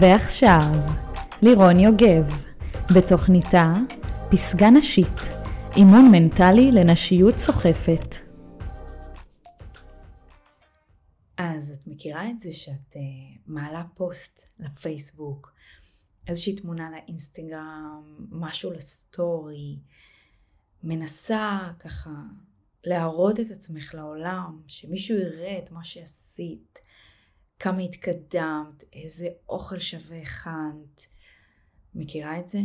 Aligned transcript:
ועכשיו, 0.00 0.72
לירון 1.42 1.80
יוגב, 1.80 2.44
בתוכניתה 2.96 3.72
פסגה 4.30 4.70
נשית, 4.70 5.18
אימון 5.76 6.08
מנטלי 6.12 6.72
לנשיות 6.72 7.38
סוחפת. 7.38 8.14
אז 11.38 11.70
את 11.70 11.86
מכירה 11.86 12.30
את 12.30 12.38
זה 12.38 12.52
שאת 12.52 12.92
uh, 12.92 12.98
מעלה 13.46 13.82
פוסט 13.94 14.42
לפייסבוק, 14.58 15.52
איזושהי 16.28 16.56
תמונה 16.56 16.90
לאינסטגרם, 16.90 18.26
משהו 18.30 18.72
לסטורי, 18.72 19.78
מנסה 20.82 21.58
ככה 21.78 22.10
להראות 22.84 23.40
את 23.40 23.50
עצמך 23.50 23.94
לעולם, 23.94 24.60
שמישהו 24.68 25.16
יראה 25.16 25.58
את 25.58 25.70
מה 25.70 25.84
שעשית, 25.84 26.78
כמה 27.58 27.82
התקדמת, 27.82 28.84
איזה 28.92 29.28
אוכל 29.48 29.78
שווה 29.78 30.22
הכנת. 30.22 31.06
מכירה 31.94 32.40
את 32.40 32.48
זה? 32.48 32.58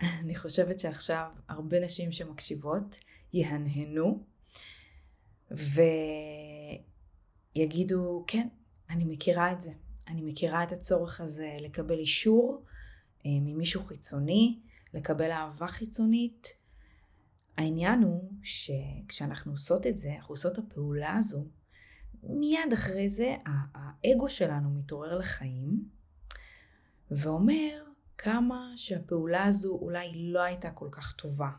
אני 0.00 0.34
חושבת 0.34 0.78
שעכשיו 0.78 1.30
הרבה 1.48 1.80
נשים 1.80 2.12
שמקשיבות 2.12 2.98
יהנהנו 3.32 4.24
ויגידו, 7.56 8.24
כן, 8.26 8.48
אני 8.90 9.04
מכירה 9.04 9.52
את 9.52 9.60
זה. 9.60 9.72
אני 10.08 10.22
מכירה 10.22 10.62
את 10.62 10.72
הצורך 10.72 11.20
הזה 11.20 11.56
לקבל 11.60 11.98
אישור 11.98 12.64
אה, 13.26 13.30
ממישהו 13.40 13.84
חיצוני, 13.84 14.58
לקבל 14.94 15.30
אהבה 15.30 15.68
חיצונית. 15.68 16.54
העניין 17.56 18.02
הוא 18.02 18.32
שכשאנחנו 18.42 19.52
עושות 19.52 19.86
את 19.86 19.98
זה, 19.98 20.14
אנחנו 20.16 20.32
עושות 20.32 20.52
את 20.52 20.58
הפעולה 20.58 21.16
הזו, 21.16 21.44
מיד 22.28 22.72
אחרי 22.74 23.08
זה 23.08 23.36
האגו 23.74 24.28
שלנו 24.28 24.70
מתעורר 24.70 25.18
לחיים 25.18 25.88
ואומר 27.10 27.84
כמה 28.18 28.72
שהפעולה 28.76 29.44
הזו 29.44 29.78
אולי 29.82 30.12
לא 30.14 30.42
הייתה 30.42 30.70
כל 30.70 30.88
כך 30.92 31.12
טובה. 31.12 31.50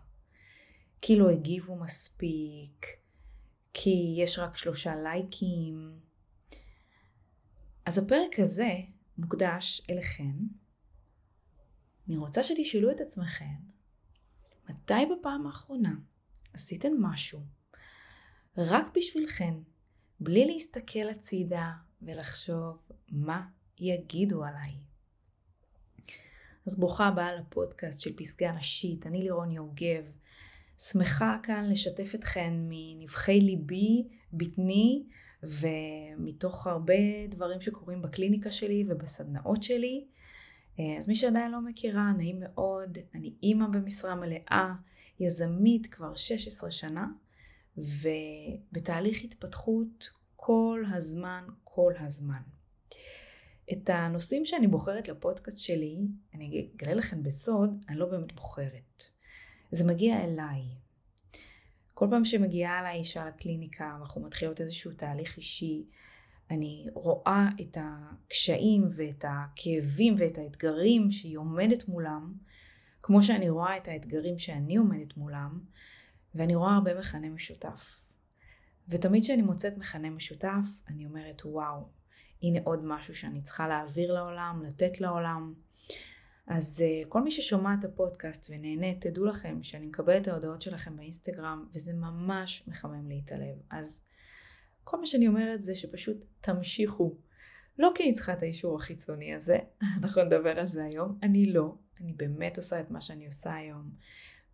כי 1.01 1.15
לא 1.15 1.29
הגיבו 1.29 1.75
מספיק, 1.75 2.85
כי 3.73 4.15
יש 4.17 4.39
רק 4.39 4.57
שלושה 4.57 4.95
לייקים. 4.95 5.99
אז 7.85 7.97
הפרק 7.97 8.39
הזה 8.39 8.71
מוקדש 9.17 9.81
אליכן. 9.89 10.33
אני 12.07 12.17
רוצה 12.17 12.43
שתשאלו 12.43 12.91
את 12.91 13.01
עצמכם, 13.01 13.55
מתי 14.69 14.93
בפעם 15.11 15.47
האחרונה 15.47 15.95
עשיתן 16.53 16.91
משהו 16.99 17.39
רק 18.57 18.85
בשבילכן, 18.97 19.53
בלי 20.19 20.45
להסתכל 20.45 21.09
הצידה 21.11 21.71
ולחשוב 22.01 22.77
מה 23.11 23.47
יגידו 23.79 24.43
עליי. 24.43 24.71
אז 26.67 26.79
ברוכה 26.79 27.07
הבאה 27.07 27.35
לפודקאסט 27.35 28.01
של 28.01 28.15
פסגה 28.17 28.51
נשית, 28.51 29.07
אני 29.07 29.23
לירון 29.23 29.51
יוגב, 29.51 30.03
שמחה 30.77 31.37
כאן 31.43 31.69
לשתף 31.69 32.15
אתכן 32.15 32.53
מנבחי 32.69 33.41
ליבי, 33.41 34.07
בטני, 34.33 35.03
ומתוך 35.43 36.67
הרבה 36.67 36.93
דברים 37.29 37.61
שקורים 37.61 38.01
בקליניקה 38.01 38.51
שלי 38.51 38.85
ובסדנאות 38.89 39.63
שלי. 39.63 40.05
אז 40.97 41.07
מי 41.07 41.15
שעדיין 41.15 41.51
לא 41.51 41.61
מכירה, 41.61 42.11
נעים 42.17 42.39
מאוד, 42.39 42.97
אני 43.15 43.33
אימא 43.43 43.67
במשרה 43.67 44.15
מלאה, 44.15 44.73
יזמית 45.19 45.87
כבר 45.87 46.15
16 46.15 46.71
שנה, 46.71 47.07
ובתהליך 47.77 49.23
התפתחות 49.23 50.09
כל 50.35 50.83
הזמן, 50.93 51.43
כל 51.63 51.93
הזמן. 51.99 52.41
את 53.73 53.89
הנושאים 53.89 54.45
שאני 54.45 54.67
בוחרת 54.67 55.07
לפודקאסט 55.07 55.59
שלי, 55.59 55.97
אני 56.33 56.69
אגלה 56.75 56.93
לכם 56.93 57.23
בסוד, 57.23 57.83
אני 57.89 57.97
לא 57.97 58.05
באמת 58.05 58.33
בוחרת. 58.33 59.03
זה 59.71 59.87
מגיע 59.87 60.23
אליי. 60.23 60.61
כל 61.93 62.07
פעם 62.09 62.25
שמגיעה 62.25 62.79
אליי 62.79 62.97
אישה 62.97 63.25
לקליניקה 63.25 63.97
ואנחנו 63.99 64.21
מתחילות 64.21 64.61
איזשהו 64.61 64.91
תהליך 64.91 65.37
אישי, 65.37 65.85
אני 66.51 66.85
רואה 66.93 67.49
את 67.61 67.77
הקשיים 67.81 68.87
ואת 68.95 69.25
הכאבים 69.27 70.15
ואת 70.17 70.37
האתגרים 70.37 71.11
שהיא 71.11 71.37
עומדת 71.37 71.87
מולם, 71.87 72.33
כמו 73.01 73.23
שאני 73.23 73.49
רואה 73.49 73.77
את 73.77 73.87
האתגרים 73.87 74.39
שאני 74.39 74.75
עומדת 74.77 75.17
מולם, 75.17 75.59
ואני 76.37 76.55
רואה 76.55 76.73
הרבה 76.73 76.99
מכנה 76.99 77.29
משותף. 77.29 78.07
ותמיד 78.89 79.23
כשאני 79.23 79.41
מוצאת 79.41 79.77
מכנה 79.77 80.09
משותף, 80.09 80.65
אני 80.87 81.05
אומרת, 81.05 81.41
וואו, 81.45 81.89
הנה 82.43 82.59
עוד 82.63 82.79
משהו 82.83 83.15
שאני 83.15 83.41
צריכה 83.41 83.67
להעביר 83.67 84.13
לעולם, 84.13 84.63
לתת 84.67 85.01
לעולם. 85.01 85.53
אז 86.47 86.83
uh, 86.85 87.07
כל 87.07 87.23
מי 87.23 87.31
ששומע 87.31 87.75
את 87.79 87.85
הפודקאסט 87.85 88.47
ונהנה, 88.49 88.99
תדעו 88.99 89.25
לכם 89.25 89.63
שאני 89.63 89.85
מקבלת 89.85 90.21
את 90.21 90.27
ההודעות 90.27 90.61
שלכם 90.61 90.95
באינסטגרם, 90.95 91.65
וזה 91.73 91.93
ממש 91.93 92.63
מחמם 92.67 93.09
לי 93.09 93.21
את 93.25 93.31
הלב. 93.31 93.57
אז 93.71 94.05
כל 94.83 94.99
מה 94.99 95.05
שאני 95.05 95.27
אומרת 95.27 95.61
זה 95.61 95.75
שפשוט 95.75 96.17
תמשיכו. 96.41 97.15
לא 97.79 97.91
כי 97.95 98.03
אני 98.03 98.13
צריכה 98.13 98.33
את 98.33 98.43
האישור 98.43 98.77
החיצוני 98.77 99.33
הזה, 99.33 99.57
אנחנו 100.03 100.23
נדבר 100.23 100.59
על 100.59 100.65
זה 100.65 100.85
היום, 100.85 101.17
אני 101.23 101.53
לא. 101.53 101.75
אני 102.01 102.13
באמת 102.13 102.57
עושה 102.57 102.79
את 102.79 102.91
מה 102.91 103.01
שאני 103.01 103.25
עושה 103.25 103.53
היום, 103.53 103.91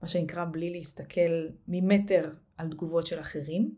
מה 0.03 0.07
שנקרא 0.07 0.45
בלי 0.51 0.69
להסתכל 0.69 1.47
ממטר 1.67 2.33
על 2.57 2.69
תגובות 2.69 3.07
של 3.07 3.19
אחרים, 3.19 3.75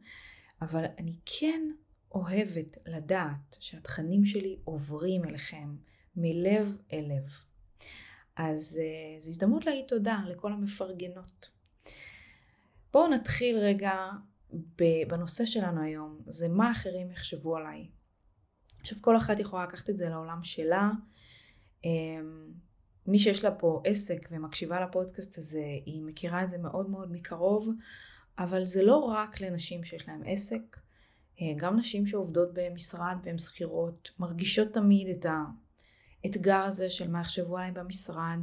אבל 0.62 0.86
אני 0.98 1.12
כן 1.26 1.72
אוהבת 2.12 2.78
לדעת 2.86 3.58
שהתכנים 3.60 4.26
שלי 4.26 4.60
עוברים 4.64 5.26
אליכם 5.26 5.76
מלב 6.16 6.78
אל 6.94 7.06
לב. 7.08 7.30
אז 8.36 8.82
uh, 8.82 9.22
זו 9.22 9.30
הזדמנות 9.30 9.66
להגיד 9.66 9.86
תודה 9.88 10.20
לכל 10.28 10.54
המפרגנות. 10.54 11.52
בואו 12.94 13.08
נתחיל 13.08 13.58
רגע 13.58 14.10
בנושא 15.08 15.46
שלנו 15.46 15.82
היום, 15.82 16.20
זה 16.28 16.48
מה 16.50 16.72
אחרים 16.72 17.12
יחשבו 17.12 17.58
עליי. 17.58 17.90
עכשיו 18.80 18.98
כל 19.02 19.18
אחת 19.18 19.40
יכולה 19.40 19.64
לקחת 19.64 19.90
את 19.90 19.98
זה 19.98 20.10
לעולם 20.10 20.44
שלה. 20.44 20.92
מי 23.08 23.20
שיש 23.20 23.44
לה 23.44 23.52
פה 23.52 23.82
עסק 23.86 24.28
ומקשיבה 24.32 24.82
לפודקאסט 24.82 25.38
הזה, 25.38 25.66
היא 25.86 26.04
מכירה 26.04 26.44
את 26.44 26.50
זה 26.50 26.58
מאוד 26.58 26.90
מאוד 26.90 27.12
מקרוב, 27.12 27.70
אבל 28.40 28.66
זה 28.66 28.84
לא 28.84 28.96
רק 28.98 29.42
לנשים 29.42 29.84
שיש 29.84 30.08
להן 30.08 30.22
עסק, 30.26 30.78
אה, 31.42 31.54
גם 31.58 31.78
נשים 31.78 32.08
שעובדות 32.08 32.50
במשרד 32.54 33.18
והן 33.24 33.38
שכירות, 33.38 34.12
מרגישות 34.20 34.74
תמיד 34.74 35.08
את 35.08 35.26
האתגר 36.24 36.62
הזה 36.62 36.90
של 36.90 37.12
מה 37.12 37.22
יחשבו 37.22 37.58
עליי 37.58 37.72
במשרד, 37.72 38.40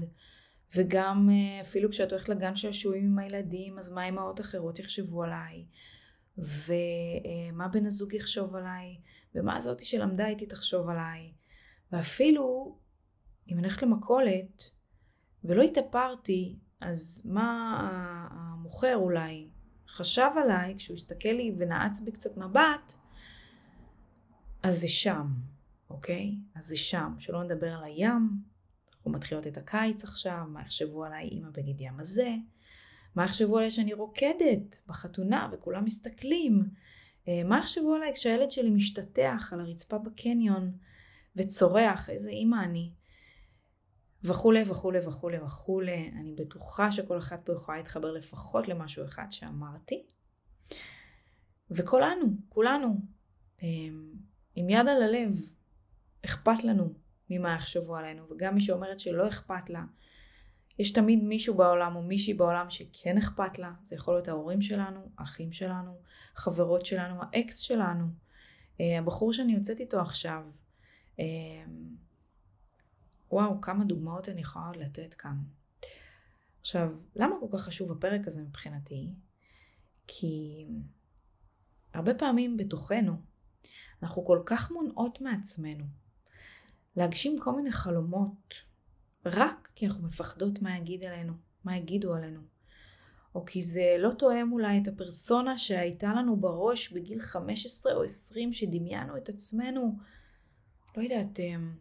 וגם 0.77 1.29
אה, 1.31 1.61
אפילו 1.61 1.91
כשאת 1.91 2.13
הולכת 2.13 2.29
לגן 2.29 2.57
שעשועים 2.57 3.05
עם 3.05 3.19
הילדים, 3.19 3.79
אז 3.79 3.93
מה 3.93 4.09
אמהות 4.09 4.41
אחרות 4.41 4.79
יחשבו 4.79 5.23
עליי, 5.23 5.65
ומה 6.39 7.69
בן 7.69 7.87
הזוג 7.87 8.15
יחשוב 8.15 8.57
עליי, 8.57 8.97
ומה 9.35 9.61
זאתי 9.61 9.85
שלמדה 9.85 10.29
איתי 10.29 10.47
תחשוב 10.47 10.89
עליי, 10.89 11.33
ואפילו 11.93 12.77
אם 13.49 13.59
אני 13.59 13.67
הולכת 13.67 13.83
למכולת 13.83 14.71
ולא 15.45 15.63
התאפרתי, 15.63 16.57
אז 16.81 17.23
מה 17.25 17.79
המוכר 18.31 18.97
אולי 18.97 19.49
חשב 19.89 20.31
עליי 20.45 20.75
כשהוא 20.79 20.97
הסתכל 20.97 21.29
לי 21.29 21.55
ונעץ 21.59 22.01
בי 22.01 22.13
קצת 22.13 22.37
מבט, 22.37 22.93
אז 24.63 24.81
זה 24.81 24.89
שם, 24.89 25.27
אוקיי? 25.91 26.37
אז 26.55 26.65
זה 26.65 26.77
שם. 26.77 27.15
שלא 27.19 27.45
נדבר 27.45 27.73
על 27.73 27.85
הים, 27.85 28.31
אנחנו 28.95 29.11
מתחילות 29.11 29.47
את 29.47 29.57
הקיץ 29.59 30.05
עכשיו, 30.05 30.45
מה 30.49 30.61
יחשבו 30.61 31.05
עליי 31.05 31.29
אימא 31.29 31.49
בגיד 31.51 31.81
ים 31.81 32.01
הזה, 32.01 32.35
מה 33.15 33.25
יחשבו 33.25 33.59
עליי 33.59 33.71
שאני 33.71 33.93
רוקדת 33.93 34.83
בחתונה 34.87 35.49
וכולם 35.53 35.85
מסתכלים, 35.85 36.65
אה, 37.29 37.45
מה 37.45 37.59
יחשבו 37.59 37.95
עליי 37.95 38.13
כשהילד 38.15 38.51
שלי 38.51 38.71
משתטח 38.71 39.51
על 39.53 39.61
הרצפה 39.61 39.99
בקניון 39.99 40.73
וצורח, 41.37 42.11
איזה 42.11 42.31
אימא 42.31 42.65
אני. 42.65 42.93
וכולי 44.25 44.63
וכולי 44.67 44.99
וכולי 45.07 45.39
וכולי. 45.39 46.11
אני 46.21 46.33
בטוחה 46.33 46.91
שכל 46.91 47.19
אחת 47.19 47.41
פה 47.47 47.53
יכולה 47.53 47.79
להתחבר 47.79 48.13
לפחות 48.13 48.69
למשהו 48.69 49.05
אחד 49.05 49.27
שאמרתי. 49.31 50.03
וכולנו, 51.71 52.27
כולנו, 52.49 53.01
אמ, 53.63 54.13
עם 54.55 54.71
יד 54.71 54.89
על 54.89 55.03
הלב, 55.03 55.35
אכפת 56.25 56.65
לנו 56.65 56.95
ממה 57.31 57.55
יחשבו 57.55 57.97
עלינו, 57.97 58.23
וגם 58.31 58.55
מי 58.55 58.61
שאומרת 58.61 59.01
שלא 59.01 59.29
אכפת 59.29 59.71
לה, 59.71 59.85
יש 60.79 60.93
תמיד 60.93 61.23
מישהו 61.23 61.57
בעולם 61.57 61.97
או 61.97 62.03
מישהי 62.03 62.35
בעולם 62.35 62.71
שכן 62.71 63.19
אכפת 63.19 63.59
לה, 63.59 63.73
זה 63.83 63.97
יכול 63.97 64.15
להיות 64.15 64.29
ההורים 64.29 64.63
שלנו, 64.63 65.01
האחים 65.19 65.53
שלנו, 65.53 65.99
חברות 66.35 66.87
שלנו, 66.87 67.21
האקס 67.23 67.59
שלנו, 67.59 68.05
אה, 68.81 68.99
הבחור 68.99 69.33
שאני 69.33 69.55
יוצאת 69.55 69.81
איתו 69.81 70.01
עכשיו, 70.01 70.43
אמ, 71.19 71.25
וואו, 73.33 73.61
כמה 73.61 73.85
דוגמאות 73.85 74.29
אני 74.29 74.41
יכולה 74.41 74.67
עוד 74.67 74.77
לתת 74.77 75.15
כאן. 75.15 75.37
עכשיו, 76.61 76.97
למה 77.17 77.37
כל 77.41 77.59
כך 77.59 77.65
חשוב 77.65 77.93
הפרק 77.93 78.27
הזה 78.27 78.43
מבחינתי? 78.43 79.11
כי 80.07 80.67
הרבה 81.95 82.15
פעמים 82.15 82.57
בתוכנו 82.57 83.17
אנחנו 84.03 84.25
כל 84.25 84.43
כך 84.47 84.71
מונעות 84.71 85.21
מעצמנו 85.21 85.85
להגשים 86.97 87.39
כל 87.41 87.57
מיני 87.57 87.73
חלומות, 87.73 88.55
רק 89.27 89.69
כי 89.75 89.87
אנחנו 89.87 90.05
מפחדות 90.05 90.63
מה 90.63 90.79
יגיד 90.79 91.07
עלינו, 91.07 91.33
מה 91.65 91.77
יגידו 91.77 92.15
עלינו. 92.15 92.41
או 93.35 93.45
כי 93.45 93.63
זה 93.63 93.97
לא 93.99 94.11
תואם 94.19 94.53
אולי 94.53 94.79
את 94.83 94.89
הפרסונה 94.89 95.59
שהייתה 95.59 96.15
לנו 96.15 96.37
בראש 96.37 96.93
בגיל 96.93 97.21
15 97.21 97.93
או 97.93 98.03
20 98.05 98.53
שדמיינו 98.53 99.17
את 99.17 99.29
עצמנו, 99.29 99.99
לא 100.97 101.03
יודעת, 101.03 101.41
אמ, 101.41 101.75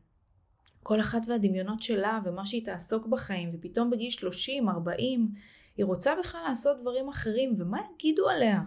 כל 0.83 0.99
אחת 0.99 1.21
והדמיונות 1.27 1.81
שלה 1.81 2.19
ומה 2.25 2.45
שהיא 2.45 2.65
תעסוק 2.65 3.07
בחיים, 3.07 3.49
ופתאום 3.53 3.89
בגיל 3.89 4.09
30, 4.09 4.69
40, 4.69 5.31
היא 5.77 5.85
רוצה 5.85 6.13
בכלל 6.19 6.41
לעשות 6.47 6.81
דברים 6.81 7.09
אחרים, 7.09 7.55
ומה 7.59 7.79
יגידו 7.93 8.29
עליה? 8.29 8.61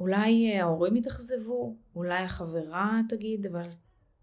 אולי 0.00 0.52
אה, 0.52 0.62
ההורים 0.62 0.96
יתאכזבו, 0.96 1.76
אולי 1.94 2.22
החברה 2.22 3.00
תגיד, 3.08 3.46
אבל 3.46 3.68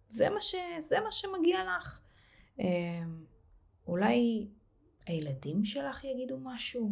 זה 0.08 0.30
מה, 0.30 0.42
ש... 0.42 0.56
זה 0.80 1.00
מה 1.00 1.12
שמגיע 1.12 1.58
לך. 1.64 2.02
אמ, 2.60 3.26
אולי 3.88 4.48
הילדים 5.06 5.66
שלך 5.66 6.04
יגידו 6.04 6.38
משהו. 6.44 6.92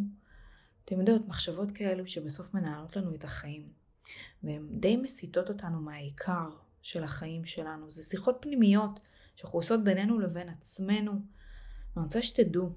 אתם 0.85 0.99
יודעות, 0.99 1.27
מחשבות 1.27 1.71
כאלו 1.71 2.07
שבסוף 2.07 2.53
מנהלות 2.53 2.95
לנו 2.95 3.15
את 3.15 3.23
החיים, 3.23 3.69
והן 4.43 4.79
די 4.79 4.97
מסיטות 4.97 5.49
אותנו 5.49 5.81
מהעיקר 5.81 6.49
של 6.85 7.03
החיים 7.03 7.45
שלנו. 7.45 7.91
זה 7.91 8.03
שיחות 8.03 8.37
פנימיות 8.41 8.99
שאנחנו 9.35 9.59
עושות 9.59 9.83
בינינו 9.83 10.19
לבין 10.19 10.49
עצמנו. 10.49 11.11
אני 11.11 12.03
רוצה 12.03 12.21
שתדעו 12.21 12.69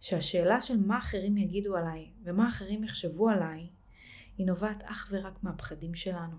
שהשאלה 0.00 0.62
של 0.62 0.80
מה 0.86 0.98
אחרים 0.98 1.36
יגידו 1.36 1.76
עליי 1.76 2.12
ומה 2.24 2.48
אחרים 2.48 2.84
יחשבו 2.84 3.28
עליי, 3.28 3.70
היא 4.38 4.46
נובעת 4.46 4.82
אך 4.82 5.08
ורק 5.10 5.42
מהפחדים 5.42 5.94
שלנו. 5.94 6.36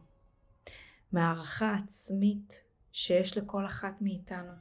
מהערכה 1.11 1.75
עצמית 1.83 2.63
שיש 2.91 3.37
לכל 3.37 3.65
אחת 3.65 4.01
מאיתנו. 4.01 4.53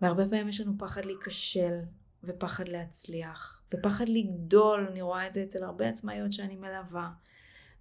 והרבה 0.00 0.24
פעמים 0.28 0.48
יש 0.48 0.60
לנו 0.60 0.78
פחד 0.78 1.04
להיכשל, 1.04 1.80
ופחד 2.24 2.68
להצליח, 2.68 3.62
ופחד 3.74 4.08
לגדול, 4.08 4.86
אני 4.90 5.02
רואה 5.02 5.26
את 5.26 5.34
זה 5.34 5.42
אצל 5.42 5.64
הרבה 5.64 5.88
עצמאיות 5.88 6.32
שאני 6.32 6.56
מלווה, 6.56 7.10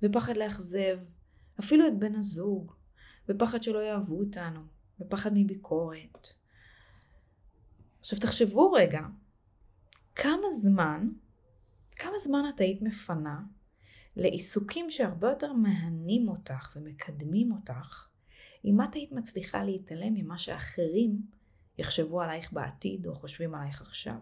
ופחד 0.03 0.37
לאכזב, 0.37 0.97
אפילו 1.59 1.87
את 1.87 1.99
בן 1.99 2.15
הזוג, 2.15 2.74
ופחד 3.29 3.63
שלא 3.63 3.79
יאהבו 3.79 4.19
אותנו, 4.19 4.61
ופחד 4.99 5.31
מביקורת. 5.33 6.27
עכשיו 7.99 8.19
תחשבו 8.19 8.71
רגע, 8.71 9.01
כמה 10.15 10.49
זמן, 10.51 11.09
כמה 11.95 12.17
זמן 12.17 12.43
את 12.55 12.61
היית 12.61 12.81
מפנה 12.81 13.41
לעיסוקים 14.15 14.91
שהרבה 14.91 15.29
יותר 15.29 15.53
מהנים 15.53 16.29
אותך 16.29 16.73
ומקדמים 16.75 17.51
אותך, 17.51 18.07
אם 18.65 18.81
את 18.81 18.93
היית 18.93 19.11
מצליחה 19.11 19.63
להתעלם 19.63 20.13
ממה 20.13 20.37
שאחרים 20.37 21.21
יחשבו 21.77 22.21
עלייך 22.21 22.53
בעתיד 22.53 23.05
או 23.07 23.15
חושבים 23.15 23.55
עלייך 23.55 23.81
עכשיו. 23.81 24.19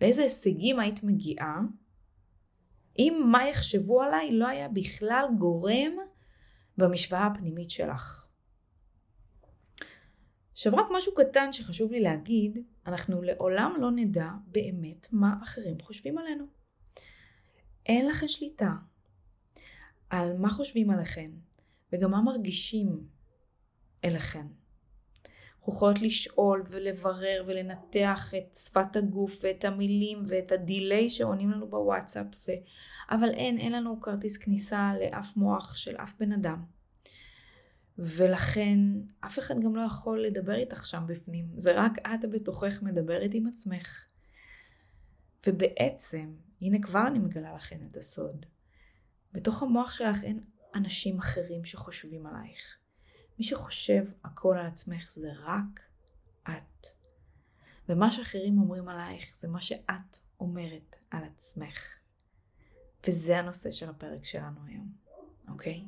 לאיזה 0.00 0.22
הישגים 0.22 0.80
היית 0.80 1.02
מגיעה 1.02 1.60
אם 2.98 3.22
מה 3.32 3.48
יחשבו 3.48 4.02
עליי 4.02 4.32
לא 4.32 4.48
היה 4.48 4.68
בכלל 4.68 5.26
גורם 5.38 5.92
במשוואה 6.78 7.26
הפנימית 7.26 7.70
שלך. 7.70 8.26
עכשיו 10.52 10.72
רק 10.76 10.86
משהו 10.96 11.14
קטן 11.14 11.52
שחשוב 11.52 11.92
לי 11.92 12.00
להגיד, 12.00 12.58
אנחנו 12.86 13.22
לעולם 13.22 13.74
לא 13.80 13.90
נדע 13.90 14.30
באמת 14.46 15.06
מה 15.12 15.34
אחרים 15.42 15.80
חושבים 15.80 16.18
עלינו. 16.18 16.44
אין 17.86 18.08
לכם 18.08 18.28
שליטה 18.28 18.72
על 20.10 20.36
מה 20.36 20.50
חושבים 20.50 20.90
עליכם 20.90 21.30
וגם 21.92 22.10
מה 22.10 22.22
מרגישים 22.22 23.06
אליכם. 24.04 24.46
אנחנו 25.58 25.72
יכולות 25.72 26.02
לשאול 26.02 26.62
ולברר 26.68 27.44
ולנתח 27.46 28.32
את 28.38 28.54
שפת 28.54 28.96
הגוף 28.96 29.40
ואת 29.42 29.64
המילים 29.64 30.24
ואת 30.28 30.52
הדיליי 30.52 31.10
שעונים 31.10 31.50
לנו 31.50 31.68
בוואטסאפ. 31.68 32.26
אבל 33.10 33.28
אין, 33.28 33.58
אין 33.58 33.72
לנו 33.72 34.00
כרטיס 34.00 34.36
כניסה 34.36 34.92
לאף 35.00 35.36
מוח 35.36 35.76
של 35.76 35.96
אף 35.96 36.14
בן 36.18 36.32
אדם. 36.32 36.64
ולכן 37.98 38.78
אף 39.20 39.38
אחד 39.38 39.54
גם 39.60 39.76
לא 39.76 39.82
יכול 39.82 40.24
לדבר 40.26 40.54
איתך 40.54 40.86
שם 40.86 41.04
בפנים, 41.06 41.48
זה 41.56 41.72
רק 41.76 41.92
את 41.98 42.30
בתוכך 42.30 42.82
מדברת 42.82 43.30
עם 43.34 43.46
עצמך. 43.46 44.04
ובעצם, 45.46 46.34
הנה 46.60 46.78
כבר 46.82 47.06
אני 47.06 47.18
מגלה 47.18 47.54
לכם 47.54 47.78
את 47.90 47.96
הסוד, 47.96 48.46
בתוך 49.32 49.62
המוח 49.62 49.92
שלך 49.92 50.24
אין 50.24 50.40
אנשים 50.74 51.18
אחרים 51.18 51.64
שחושבים 51.64 52.26
עלייך. 52.26 52.76
מי 53.38 53.44
שחושב 53.44 54.04
הכל 54.24 54.56
על 54.60 54.66
עצמך 54.66 55.10
זה 55.10 55.30
רק 55.42 55.80
את. 56.42 56.86
ומה 57.88 58.10
שאחרים 58.10 58.58
אומרים 58.58 58.88
עלייך 58.88 59.34
זה 59.34 59.48
מה 59.48 59.60
שאת 59.60 60.16
אומרת 60.40 60.96
על 61.10 61.24
עצמך. 61.24 61.97
וזה 63.06 63.38
הנושא 63.38 63.70
של 63.70 63.88
הפרק 63.88 64.24
שלנו 64.24 64.60
היום, 64.66 64.92
אוקיי? 65.48 65.84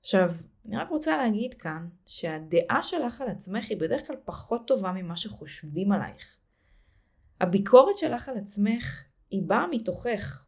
עכשיו, 0.00 0.30
אני 0.66 0.76
רק 0.76 0.88
רוצה 0.88 1.16
להגיד 1.16 1.54
כאן 1.54 1.88
שהדעה 2.06 2.82
שלך 2.82 3.20
על 3.20 3.28
עצמך 3.28 3.70
היא 3.70 3.80
בדרך 3.80 4.06
כלל 4.06 4.16
פחות 4.24 4.66
טובה 4.66 4.92
ממה 4.92 5.16
שחושבים 5.16 5.92
עלייך. 5.92 6.36
הביקורת 7.40 7.96
שלך 7.96 8.28
על 8.28 8.38
עצמך 8.38 9.04
היא 9.30 9.42
באה 9.46 9.66
מתוכך. 9.66 10.44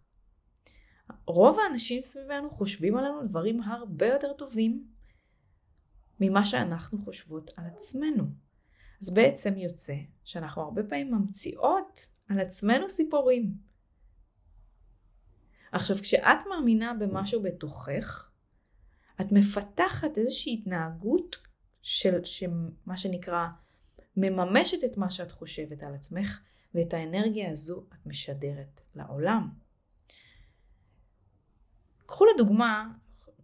רוב 1.26 1.58
האנשים 1.60 2.00
סביבנו 2.02 2.50
חושבים 2.50 2.96
עלינו 2.96 3.26
דברים 3.26 3.62
הרבה 3.62 4.06
יותר 4.06 4.32
טובים 4.32 4.86
ממה 6.20 6.44
שאנחנו 6.44 6.98
חושבות 6.98 7.50
על 7.56 7.64
עצמנו. 7.66 8.24
אז 9.02 9.14
בעצם 9.14 9.58
יוצא 9.58 9.94
שאנחנו 10.24 10.62
הרבה 10.62 10.82
פעמים 10.82 11.14
ממציאות 11.14 12.06
על 12.28 12.40
עצמנו 12.40 12.90
סיפורים. 12.90 13.65
עכשיו 15.76 15.96
כשאת 15.96 16.46
מאמינה 16.50 16.94
במשהו 16.94 17.42
בתוכך, 17.42 18.30
את 19.20 19.32
מפתחת 19.32 20.18
איזושהי 20.18 20.54
התנהגות 20.54 21.36
של 21.82 22.20
מה 22.86 22.96
שנקרא 22.96 23.46
מממשת 24.16 24.84
את 24.84 24.96
מה 24.96 25.10
שאת 25.10 25.32
חושבת 25.32 25.82
על 25.82 25.94
עצמך 25.94 26.40
ואת 26.74 26.94
האנרגיה 26.94 27.50
הזו 27.50 27.84
את 27.88 28.06
משדרת 28.06 28.80
לעולם. 28.94 29.48
קחו 32.06 32.24
לדוגמה 32.34 32.88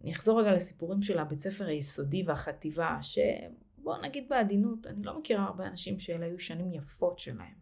אני 0.01 0.11
אחזור 0.11 0.41
רגע 0.41 0.53
לסיפורים 0.53 1.01
של 1.01 1.19
הבית 1.19 1.39
ספר 1.39 1.65
היסודי 1.65 2.23
והחטיבה, 2.23 2.97
שבוא 3.01 3.97
נגיד 3.97 4.29
בעדינות, 4.29 4.87
אני 4.87 5.03
לא 5.03 5.19
מכירה 5.19 5.43
הרבה 5.43 5.67
אנשים 5.67 5.99
שאלה 5.99 6.25
היו 6.25 6.39
שנים 6.39 6.73
יפות 6.73 7.19
שלהם. 7.19 7.55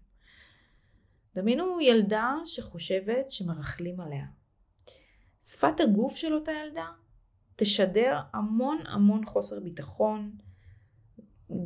דמיינו 1.36 1.82
ילדה 1.82 2.36
שחושבת 2.46 3.32
שמרכלים 3.32 4.00
עליה. 4.00 4.26
שפת 5.42 5.80
הגוף 5.80 6.16
של 6.16 6.34
אותה 6.34 6.52
ילדה 6.52 6.88
תשדר 7.56 8.20
המון 8.34 8.78
המון 8.88 9.26
חוסר 9.26 9.60
ביטחון, 9.60 10.32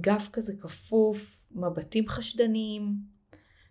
גב 0.02 0.30
כזה 0.34 0.54
כפוף, 0.60 1.46
מבטים 1.52 2.08
חשדניים. 2.08 2.96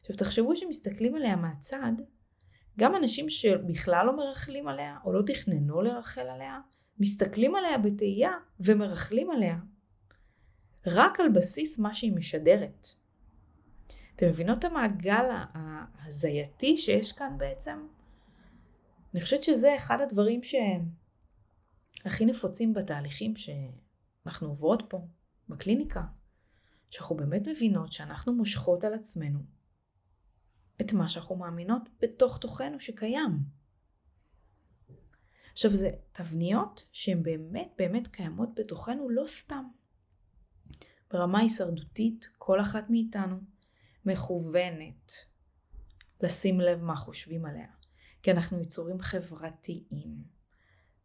עכשיו 0.00 0.16
תחשבו 0.16 0.56
שמסתכלים 0.56 1.14
עליה 1.14 1.36
מהצד, 1.36 1.92
גם 2.78 2.96
אנשים 2.96 3.30
שבכלל 3.30 4.06
לא 4.06 4.16
מרכלים 4.16 4.68
עליה 4.68 4.98
או 5.04 5.12
לא 5.12 5.22
תכננו 5.26 5.82
לרחל 5.82 6.28
עליה, 6.28 6.60
מסתכלים 6.98 7.54
עליה 7.54 7.78
בתהייה 7.78 8.32
ומרכלים 8.60 9.30
עליה 9.30 9.56
רק 10.86 11.20
על 11.20 11.28
בסיס 11.28 11.78
מה 11.78 11.94
שהיא 11.94 12.12
משדרת. 12.16 12.88
אתם 14.16 14.28
מבינות 14.28 14.58
את 14.58 14.64
המעגל 14.64 15.24
ההזייתי 15.54 16.76
שיש 16.76 17.12
כאן 17.12 17.34
בעצם? 17.38 17.86
אני 19.14 19.22
חושבת 19.22 19.42
שזה 19.42 19.76
אחד 19.76 20.00
הדברים 20.00 20.40
שהכי 20.42 22.24
נפוצים 22.26 22.74
בתהליכים 22.74 23.34
שאנחנו 23.36 24.48
עוברות 24.48 24.82
פה, 24.88 25.06
בקליניקה. 25.48 26.04
שאנחנו 26.94 27.16
באמת 27.16 27.42
מבינות 27.46 27.92
שאנחנו 27.92 28.34
מושכות 28.34 28.84
על 28.84 28.94
עצמנו 28.94 29.40
את 30.80 30.92
מה 30.92 31.08
שאנחנו 31.08 31.36
מאמינות 31.36 31.82
בתוך 32.00 32.38
תוכנו 32.38 32.80
שקיים. 32.80 33.38
עכשיו 35.52 35.70
זה 35.70 35.90
תבניות 36.12 36.86
שהן 36.92 37.22
באמת 37.22 37.72
באמת 37.78 38.08
קיימות 38.08 38.48
בתוכנו 38.60 39.10
לא 39.10 39.26
סתם. 39.26 39.64
ברמה 41.10 41.40
הישרדותית 41.40 42.28
כל 42.38 42.60
אחת 42.60 42.90
מאיתנו 42.90 43.36
מכוונת 44.04 45.12
לשים 46.20 46.60
לב 46.60 46.82
מה 46.82 46.96
חושבים 46.96 47.46
עליה. 47.46 47.73
כי 48.24 48.30
אנחנו 48.30 48.60
יצורים 48.60 49.00
חברתיים. 49.00 50.24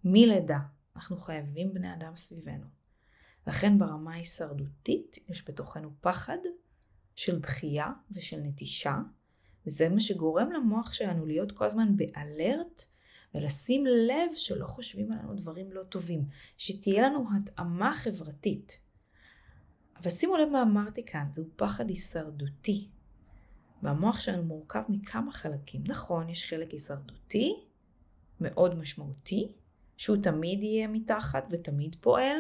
מלידה 0.04 0.60
אנחנו 0.96 1.18
חייבים 1.18 1.74
בני 1.74 1.94
אדם 1.94 2.16
סביבנו. 2.16 2.66
לכן 3.48 3.80
ברמה 3.80 4.14
ההישרדותית 4.14 5.18
יש 5.30 5.50
בתוכנו 5.50 5.92
פחד 6.02 6.38
של 7.16 7.40
דחייה 7.40 7.88
ושל 8.12 8.38
נטישה, 8.38 8.98
וזה 9.68 9.90
מה 9.90 10.00
שגורם 10.00 10.52
למוח 10.52 10.94
שלנו 10.94 11.26
להיות 11.26 11.52
כל 11.52 11.66
הזמן 11.66 11.98
באלרט 11.98 12.86
ולשים 13.36 13.86
לב 13.86 14.32
שלא 14.36 14.68
חושבים 14.68 15.12
עלינו 15.12 15.36
דברים 15.36 15.72
לא 15.72 15.84
טובים, 15.84 16.26
שתהיה 16.58 17.02
לנו 17.02 17.26
התאמה 17.38 17.94
חברתית. 17.96 18.82
אבל 19.96 20.10
שימו 20.10 20.38
לב 20.38 20.50
מה 20.50 20.62
אמרתי 20.62 21.06
כאן, 21.06 21.28
זהו 21.32 21.46
פחד 21.56 21.90
הישרדותי. 21.90 22.90
והמוח 23.84 24.20
שלנו 24.20 24.44
מורכב 24.44 24.84
מכמה 24.90 25.32
חלקים. 25.32 25.84
נכון, 25.88 26.30
יש 26.30 26.50
חלק 26.50 26.72
הישרדותי, 26.72 27.64
מאוד 28.42 28.78
משמעותי, 28.78 29.52
שהוא 29.98 30.18
תמיד 30.24 30.64
יהיה 30.64 30.88
מתחת 30.88 31.48
ותמיד 31.52 31.96
פועל, 32.02 32.38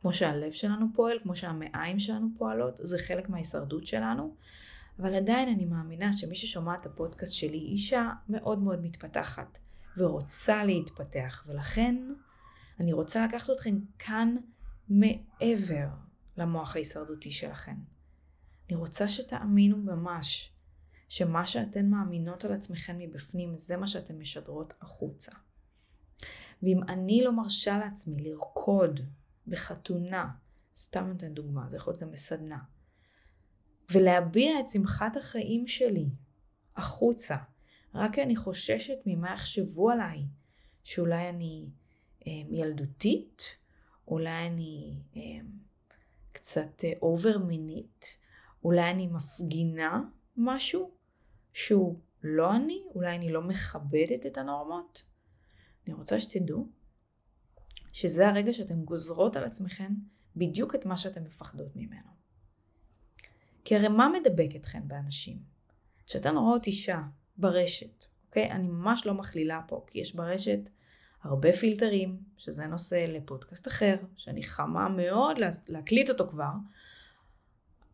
כמו 0.00 0.12
שהלב 0.12 0.52
שלנו 0.52 0.86
פועל, 0.94 1.18
כמו 1.22 1.36
שהמעיים 1.36 1.98
שלנו 1.98 2.28
פועלות, 2.38 2.76
זה 2.76 2.98
חלק 2.98 3.28
מההישרדות 3.28 3.86
שלנו. 3.86 4.34
אבל 4.98 5.14
עדיין 5.14 5.48
אני 5.48 5.64
מאמינה 5.64 6.12
שמי 6.12 6.36
ששומע 6.36 6.74
את 6.74 6.86
הפודקאסט 6.86 7.32
שלי 7.32 7.58
היא 7.58 7.72
אישה 7.72 8.10
מאוד 8.28 8.58
מאוד 8.58 8.82
מתפתחת 8.82 9.58
ורוצה 9.96 10.64
להתפתח, 10.64 11.44
ולכן 11.46 11.96
אני 12.80 12.92
רוצה 12.92 13.26
לקחת 13.26 13.50
אתכם 13.50 13.78
כאן 13.98 14.36
מעבר 14.88 15.86
למוח 16.36 16.76
ההישרדותי 16.76 17.30
שלכם. 17.30 17.74
אני 18.70 18.78
רוצה 18.78 19.08
שתאמינו 19.08 19.76
ממש 19.76 20.52
שמה 21.08 21.46
שאתן 21.46 21.86
מאמינות 21.86 22.44
על 22.44 22.52
עצמכן 22.52 22.98
מבפנים 22.98 23.56
זה 23.56 23.76
מה 23.76 23.86
שאתן 23.86 24.18
משדרות 24.18 24.74
החוצה. 24.80 25.32
ואם 26.62 26.82
אני 26.88 27.22
לא 27.24 27.32
מרשה 27.32 27.78
לעצמי 27.78 28.22
לרקוד 28.22 29.00
בחתונה, 29.46 30.30
סתם 30.74 31.06
נותן 31.06 31.34
דוגמה, 31.34 31.68
זה 31.68 31.76
יכול 31.76 31.92
להיות 31.92 32.02
גם 32.02 32.10
בסדנה, 32.10 32.58
ולהביע 33.90 34.60
את 34.60 34.68
שמחת 34.68 35.16
החיים 35.16 35.66
שלי 35.66 36.08
החוצה, 36.76 37.36
רק 37.94 38.14
כי 38.14 38.22
אני 38.22 38.36
חוששת 38.36 38.98
ממה 39.06 39.32
יחשבו 39.32 39.90
עליי, 39.90 40.24
שאולי 40.84 41.28
אני 41.28 41.70
אה, 42.26 42.32
ילדותית, 42.50 43.42
אולי 44.08 44.46
אני 44.46 45.00
אה, 45.16 45.20
קצת 46.32 46.84
אובר 47.02 47.38
מינית, 47.38 48.19
אולי 48.64 48.90
אני 48.90 49.06
מפגינה 49.06 50.02
משהו 50.36 50.90
שהוא 51.52 51.98
לא 52.22 52.56
אני, 52.56 52.82
אולי 52.94 53.16
אני 53.16 53.32
לא 53.32 53.42
מכבדת 53.42 54.26
את 54.26 54.38
הנורמות. 54.38 55.02
אני 55.86 55.94
רוצה 55.94 56.20
שתדעו 56.20 56.68
שזה 57.92 58.28
הרגע 58.28 58.52
שאתן 58.52 58.84
גוזרות 58.84 59.36
על 59.36 59.44
עצמכן 59.44 59.92
בדיוק 60.36 60.74
את 60.74 60.86
מה 60.86 60.96
שאתן 60.96 61.22
מפחדות 61.22 61.76
ממנו. 61.76 62.10
כי 63.64 63.76
הרי 63.76 63.88
מה 63.88 64.08
מדבק 64.08 64.56
אתכן 64.56 64.88
באנשים? 64.88 65.38
כשאתן 66.06 66.36
רואות 66.36 66.66
אישה 66.66 67.02
ברשת, 67.36 68.04
אוקיי? 68.28 68.50
אני 68.50 68.68
ממש 68.68 69.06
לא 69.06 69.14
מכלילה 69.14 69.60
פה, 69.68 69.84
כי 69.86 69.98
יש 69.98 70.14
ברשת 70.14 70.70
הרבה 71.22 71.52
פילטרים, 71.52 72.18
שזה 72.36 72.66
נושא 72.66 73.06
לפודקאסט 73.08 73.68
אחר, 73.68 73.96
שאני 74.16 74.42
חמה 74.42 74.88
מאוד 74.88 75.36
להקליט 75.68 76.10
אותו 76.10 76.28
כבר, 76.28 76.52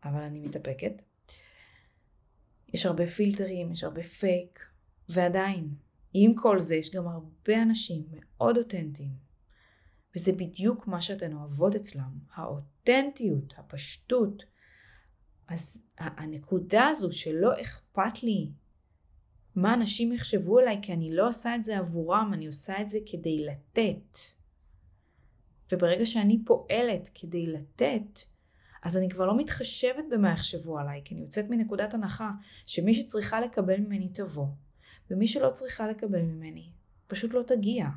אבל 0.03 0.21
אני 0.21 0.39
מתאפקת. 0.39 1.01
יש 2.73 2.85
הרבה 2.85 3.07
פילטרים, 3.07 3.71
יש 3.71 3.83
הרבה 3.83 4.03
פייק, 4.03 4.59
ועדיין, 5.09 5.69
עם 6.13 6.35
כל 6.35 6.59
זה 6.59 6.75
יש 6.75 6.95
גם 6.95 7.07
הרבה 7.07 7.61
אנשים 7.61 8.03
מאוד 8.09 8.57
אותנטיים. 8.57 9.27
וזה 10.15 10.31
בדיוק 10.31 10.87
מה 10.87 11.01
שאתן 11.01 11.33
אוהבות 11.33 11.75
אצלם, 11.75 12.19
האותנטיות, 12.33 13.53
הפשטות. 13.57 14.43
אז 15.47 15.83
הנקודה 15.97 16.87
הזו 16.87 17.11
שלא 17.11 17.61
אכפת 17.61 18.23
לי 18.23 18.51
מה 19.55 19.73
אנשים 19.73 20.13
יחשבו 20.13 20.59
עליי, 20.59 20.79
כי 20.81 20.93
אני 20.93 21.15
לא 21.15 21.27
עושה 21.27 21.55
את 21.55 21.63
זה 21.63 21.77
עבורם, 21.77 22.31
אני 22.33 22.47
עושה 22.47 22.81
את 22.81 22.89
זה 22.89 22.99
כדי 23.05 23.45
לתת. 23.45 24.17
וברגע 25.71 26.05
שאני 26.05 26.39
פועלת 26.45 27.09
כדי 27.13 27.47
לתת, 27.47 28.19
אז 28.83 28.97
אני 28.97 29.09
כבר 29.09 29.25
לא 29.25 29.37
מתחשבת 29.37 30.03
במה 30.11 30.31
יחשבו 30.31 30.79
עליי, 30.79 31.01
כי 31.05 31.15
אני 31.15 31.23
יוצאת 31.23 31.45
מנקודת 31.49 31.93
הנחה 31.93 32.31
שמי 32.65 32.93
שצריכה 32.93 33.41
לקבל 33.41 33.79
ממני 33.79 34.09
תבוא, 34.09 34.47
ומי 35.11 35.27
שלא 35.27 35.49
צריכה 35.49 35.87
לקבל 35.87 36.21
ממני 36.21 36.69
פשוט 37.07 37.33
לא 37.33 37.43
תגיע. 37.47 37.87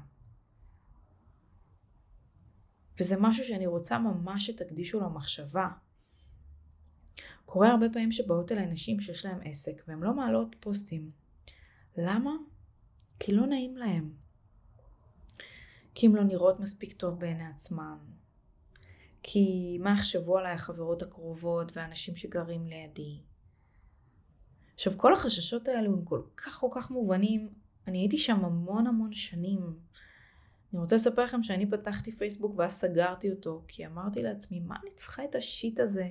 וזה 3.00 3.16
משהו 3.20 3.44
שאני 3.44 3.66
רוצה 3.66 3.98
ממש 3.98 4.46
שתקדישו 4.46 5.00
לו 5.00 5.10
מחשבה. 5.10 5.68
קורה 7.46 7.70
הרבה 7.70 7.86
פעמים 7.92 8.12
שבאות 8.12 8.52
אליי 8.52 8.66
נשים 8.66 9.00
שיש 9.00 9.26
להן 9.26 9.38
עסק 9.44 9.82
והן 9.88 10.00
לא 10.00 10.14
מעלות 10.14 10.56
פוסטים. 10.60 11.10
למה? 11.96 12.30
כי 13.18 13.32
לא 13.32 13.46
נעים 13.46 13.76
להן. 13.76 14.10
כי 15.94 16.06
הן 16.06 16.12
לא 16.12 16.24
נראות 16.24 16.60
מספיק 16.60 16.92
טוב 16.92 17.20
בעיני 17.20 17.46
עצמן. 17.46 17.96
כי 19.22 19.78
מה 19.80 19.92
יחשבו 19.92 20.38
עליי 20.38 20.52
החברות 20.52 21.02
הקרובות 21.02 21.76
והאנשים 21.76 22.16
שגרים 22.16 22.66
לידי. 22.66 23.20
עכשיו 24.74 24.92
כל 24.96 25.14
החששות 25.14 25.68
האלו 25.68 25.92
הם 25.92 26.04
כל 26.04 26.22
כך 26.36 26.58
כל 26.60 26.68
כך 26.74 26.90
מובנים, 26.90 27.48
אני 27.86 27.98
הייתי 27.98 28.18
שם 28.18 28.44
המון 28.44 28.86
המון 28.86 29.12
שנים. 29.12 29.78
אני 30.72 30.80
רוצה 30.80 30.96
לספר 30.96 31.24
לכם 31.24 31.42
שאני 31.42 31.70
פתחתי 31.70 32.12
פייסבוק 32.12 32.58
ואז 32.58 32.72
סגרתי 32.72 33.30
אותו, 33.30 33.64
כי 33.68 33.86
אמרתי 33.86 34.22
לעצמי, 34.22 34.60
מה 34.60 34.76
אני 34.82 34.90
צריכה 34.94 35.24
את 35.24 35.34
השיט 35.34 35.80
הזה? 35.80 36.08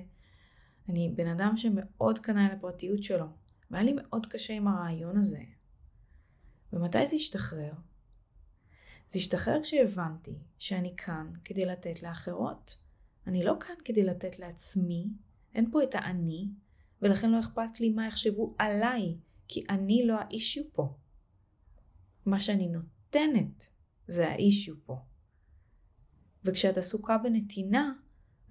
אני 0.88 1.12
בן 1.16 1.26
אדם 1.26 1.56
שמאוד 1.56 2.18
קנאי 2.18 2.48
לפרטיות 2.56 3.02
שלו, 3.02 3.26
והיה 3.70 3.84
לי 3.84 3.92
מאוד 3.92 4.26
קשה 4.26 4.54
עם 4.54 4.68
הרעיון 4.68 5.18
הזה. 5.18 5.40
ומתי 6.72 7.06
זה 7.06 7.16
השתחרר? 7.16 7.72
זה 9.06 9.18
השתחרר 9.18 9.62
כשהבנתי 9.62 10.38
שאני 10.58 10.94
כאן 10.96 11.32
כדי 11.44 11.64
לתת 11.64 12.02
לאחרות. 12.02 12.78
אני 13.26 13.44
לא 13.44 13.56
כאן 13.60 13.74
כדי 13.84 14.04
לתת 14.04 14.38
לעצמי, 14.38 15.08
אין 15.54 15.70
פה 15.70 15.82
את 15.82 15.94
האני, 15.94 16.48
ולכן 17.02 17.30
לא 17.30 17.40
אכפת 17.40 17.80
לי 17.80 17.90
מה 17.90 18.06
יחשבו 18.06 18.54
עליי, 18.58 19.16
כי 19.48 19.64
אני 19.68 20.06
לא 20.06 20.14
האישיו 20.18 20.64
פה. 20.72 20.94
מה 22.26 22.40
שאני 22.40 22.68
נותנת 22.68 23.70
זה 24.08 24.28
האישיו 24.28 24.74
פה. 24.84 24.98
וכשאת 26.44 26.78
עסוקה 26.78 27.18
בנתינה, 27.18 27.92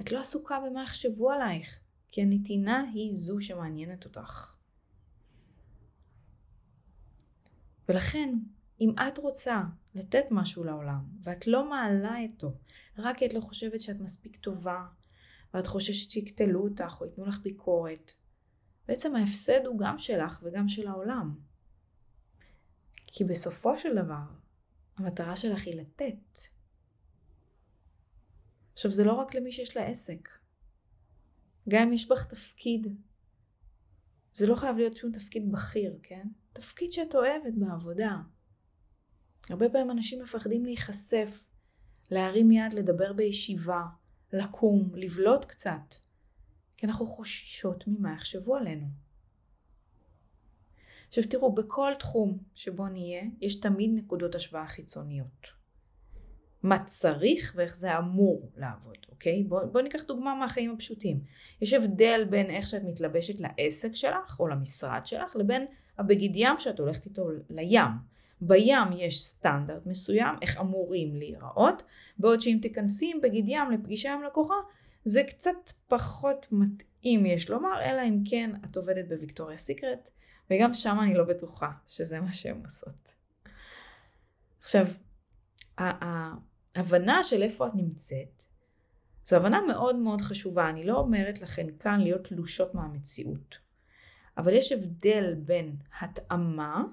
את 0.02 0.12
לא 0.12 0.20
עסוקה 0.20 0.60
במה 0.60 0.84
יחשבו 0.84 1.32
עלייך, 1.32 1.82
כי 2.08 2.22
הנתינה 2.22 2.84
היא 2.94 3.12
זו 3.14 3.42
שמעניינת 3.42 4.06
אותך. 4.06 4.56
ולכן, 7.90 8.36
אם 8.82 8.94
את 9.08 9.18
רוצה 9.18 9.62
לתת 9.96 10.26
משהו 10.32 10.64
לעולם, 10.64 11.06
ואת 11.24 11.48
לא 11.48 11.70
מעלה 11.70 12.16
אותו, 12.32 12.52
רק 12.98 13.18
כי 13.18 13.26
את 13.26 13.34
לא 13.34 13.42
חושבת 13.42 13.82
שאת 13.82 14.00
מספיק 14.00 14.38
טובה, 14.38 14.86
ואת 15.54 15.68
חוששת 15.68 16.12
שיקטלו 16.12 16.64
אותך 16.64 16.98
או 17.02 17.06
ייתנו 17.06 17.26
לך 17.26 17.40
ביקורת, 17.40 18.12
בעצם 18.88 19.16
ההפסד 19.16 19.66
הוא 19.66 19.80
גם 19.80 20.00
שלך 20.00 20.40
וגם 20.44 20.68
של 20.68 20.88
העולם. 20.88 21.36
כי 23.08 23.24
בסופו 23.24 23.78
של 23.78 23.96
דבר, 23.96 24.24
המטרה 24.98 25.36
שלך 25.36 25.66
היא 25.66 25.76
לתת. 25.76 26.40
עכשיו, 28.74 28.92
זה 28.92 29.04
לא 29.04 29.14
רק 29.14 29.36
למי 29.36 29.52
שיש 29.52 29.78
לה 29.78 29.86
עסק. 29.86 30.30
גם 31.70 31.88
אם 31.88 31.94
יש 31.94 32.08
בך 32.08 32.26
תפקיד, 32.26 32.88
זה 34.34 34.48
לא 34.48 34.56
חייב 34.56 34.78
להיות 34.78 34.98
שום 34.98 35.12
תפקיד 35.12 35.52
בכיר, 35.52 36.00
כן? 36.04 36.28
תפקיד 36.54 36.92
שאת 36.92 37.16
אוהבת 37.16 37.54
בעבודה. 37.58 38.18
הרבה 39.50 39.70
פעמים 39.70 39.92
אנשים 39.92 40.22
מפחדים 40.22 40.66
להיחשף, 40.66 41.48
להרים 42.12 42.52
יד, 42.52 42.74
לדבר 42.74 43.14
בישיבה, 43.14 43.82
לקום, 44.34 44.92
לבלוט 44.96 45.46
קצת. 45.46 45.96
כי 46.78 46.86
אנחנו 46.86 47.08
חוששות 47.08 47.88
ממה 47.88 48.14
יחשבו 48.14 48.56
עלינו. 48.56 48.88
עכשיו 51.08 51.24
תראו, 51.30 51.56
בכל 51.56 51.92
תחום 52.00 52.38
שבו 52.56 52.88
נהיה, 52.88 53.24
יש 53.42 53.60
תמיד 53.60 53.92
נקודות 53.94 54.36
השוואה 54.36 54.68
חיצוניות. 54.68 55.60
מה 56.64 56.84
צריך 56.84 57.54
ואיך 57.56 57.76
זה 57.76 57.98
אמור 57.98 58.52
לעבוד, 58.58 58.98
אוקיי? 59.10 59.44
בואו 59.44 59.72
בוא 59.72 59.82
ניקח 59.82 60.04
דוגמה 60.04 60.36
מהחיים 60.36 60.72
הפשוטים. 60.72 61.20
יש 61.62 61.74
הבדל 61.74 62.28
בין 62.30 62.50
איך 62.50 62.68
שאת 62.68 62.84
מתלבשת 62.84 63.40
לעסק 63.40 63.94
שלך 63.94 64.40
או 64.40 64.48
למשרד 64.48 65.06
שלך 65.06 65.36
לבין 65.36 65.66
הבגיד 65.98 66.32
ים 66.36 66.60
שאת 66.60 66.80
הולכת 66.80 67.06
איתו 67.06 67.30
לים. 67.50 67.92
בים 68.42 68.92
יש 68.98 69.24
סטנדרט 69.24 69.86
מסוים, 69.86 70.36
איך 70.42 70.60
אמורים 70.60 71.16
להיראות, 71.16 71.84
בעוד 72.18 72.42
שאם 72.42 72.60
תיכנסי 72.62 73.12
עם 73.16 73.22
בגיד 73.22 73.46
ים 73.48 73.72
לפגישה 73.72 74.14
עם 74.14 74.24
לקוחה, 74.24 74.56
זה 75.06 75.24
קצת 75.24 75.72
פחות 75.88 76.48
מתאים 76.52 77.26
יש 77.26 77.50
לומר, 77.50 77.82
אלא 77.82 78.02
אם 78.02 78.22
כן 78.30 78.52
את 78.66 78.78
עובדת 78.78 79.08
בוויקטוריה 79.08 79.58
סיקרט, 79.58 80.10
וגם 80.52 80.74
שם 80.74 80.98
אני 81.04 81.14
לא 81.14 81.24
בטוחה 81.24 81.72
שזה 81.88 82.20
מה 82.20 82.34
שהן 82.34 82.62
עושות. 82.64 83.12
עכשיו, 84.60 84.88
ההבנה 85.78 87.24
של 87.24 87.44
איפה 87.44 87.68
את 87.68 87.76
נמצאת, 87.76 88.44
זו 89.26 89.36
הבנה 89.36 89.62
מאוד 89.62 89.96
מאוד 89.96 90.22
חשובה. 90.22 90.70
אני 90.70 90.84
לא 90.84 90.98
אומרת 90.98 91.42
לכן 91.42 91.68
כאן 91.80 92.00
להיות 92.00 92.24
תלושות 92.28 92.76
מהמציאות. 92.76 93.56
אבל 94.38 94.54
יש 94.54 94.72
הבדל 94.72 95.34
בין 95.34 95.76
התאמה 96.00 96.84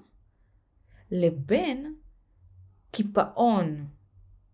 לבין 1.11 1.95
קיפאון. 2.91 3.87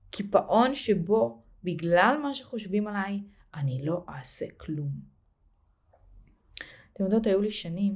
קיפאון 0.09 0.75
שבו 0.75 1.43
בגלל 1.63 2.19
מה 2.23 2.33
שחושבים 2.33 2.87
עליי, 2.87 3.23
אני 3.53 3.85
לא 3.85 4.05
אעשה 4.09 4.45
כלום. 4.57 4.91
אתם 6.93 7.03
יודעות, 7.03 7.27
היו 7.27 7.41
לי 7.41 7.51
שנים, 7.51 7.95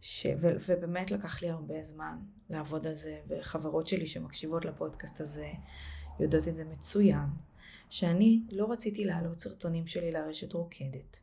ש... 0.00 0.26
ו... 0.26 0.46
ובאמת 0.68 1.10
לקח 1.10 1.42
לי 1.42 1.50
הרבה 1.50 1.82
זמן 1.82 2.18
לעבוד 2.50 2.86
על 2.86 2.94
זה, 2.94 3.20
וחברות 3.28 3.86
שלי 3.86 4.06
שמקשיבות 4.06 4.64
לפודקאסט 4.64 5.20
הזה 5.20 5.52
יודעות 6.20 6.48
את 6.48 6.54
זה 6.54 6.64
מצוין, 6.64 7.28
שאני 7.90 8.42
לא 8.50 8.72
רציתי 8.72 9.04
להעלות 9.04 9.38
סרטונים 9.40 9.86
שלי 9.86 10.10
לרשת 10.10 10.52
רוקדת, 10.52 11.18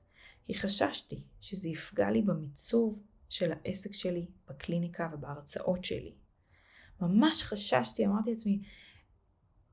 כי 0.46 0.54
חששתי 0.54 1.22
שזה 1.42 1.70
יפגע 1.70 2.12
לי 2.12 2.22
במיצוב 2.22 3.00
של 3.34 3.52
העסק 3.52 3.94
שלי, 3.94 4.28
בקליניקה 4.48 5.10
ובהרצאות 5.14 5.86
שלי. 5.86 6.16
ממש 7.02 7.44
חששתי, 7.44 8.06
אמרתי 8.06 8.30
לעצמי, 8.30 8.62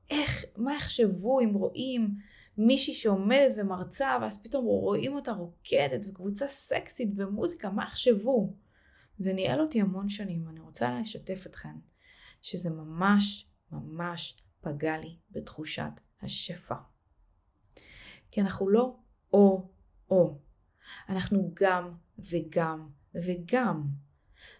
איך, 0.09 0.45
מה 0.57 0.75
יחשבו 0.75 1.39
אם 1.39 1.53
רואים 1.53 2.15
מישהי 2.57 2.93
שעומדת 2.93 3.53
ומרצה, 3.57 4.17
ואז 4.21 4.43
פתאום 4.43 4.65
רואים 4.65 5.15
אותה 5.15 5.31
רוקדת, 5.31 6.05
וקבוצה 6.09 6.47
סקסית 6.47 7.09
ומוזיקה, 7.15 7.69
מה 7.69 7.83
יחשבו? 7.83 8.55
זה 9.17 9.33
ניהל 9.33 9.61
אותי 9.61 9.81
המון 9.81 10.09
שנים, 10.09 10.47
ואני 10.47 10.59
רוצה 10.59 10.99
לשתף 10.99 11.43
אתכם, 11.47 11.79
שזה 12.41 12.69
ממש 12.69 13.47
ממש 13.71 14.37
פגע 14.61 14.97
לי 14.97 15.17
בתחושת 15.31 15.91
השפע. 16.21 16.75
כי 18.31 18.41
אנחנו 18.41 18.69
לא 18.69 18.95
או-או, 19.33 20.39
אנחנו 21.09 21.51
גם 21.53 21.95
וגם 22.19 23.00
וגם. 23.15 23.87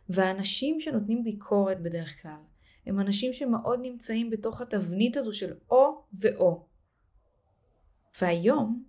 והאנשים 0.10 0.80
שנותנים 0.80 1.24
ביקורת 1.24 1.82
בדרך 1.82 2.22
כלל, 2.22 2.42
הם 2.86 3.00
אנשים 3.00 3.34
שמאוד 3.34 3.80
נמצאים 3.82 4.30
בתוך 4.30 4.62
התבנית 4.62 5.18
הזו 5.18 5.34
של 5.34 5.54
או 5.70 6.04
ואו. 6.14 6.66
והיום, 8.22 8.84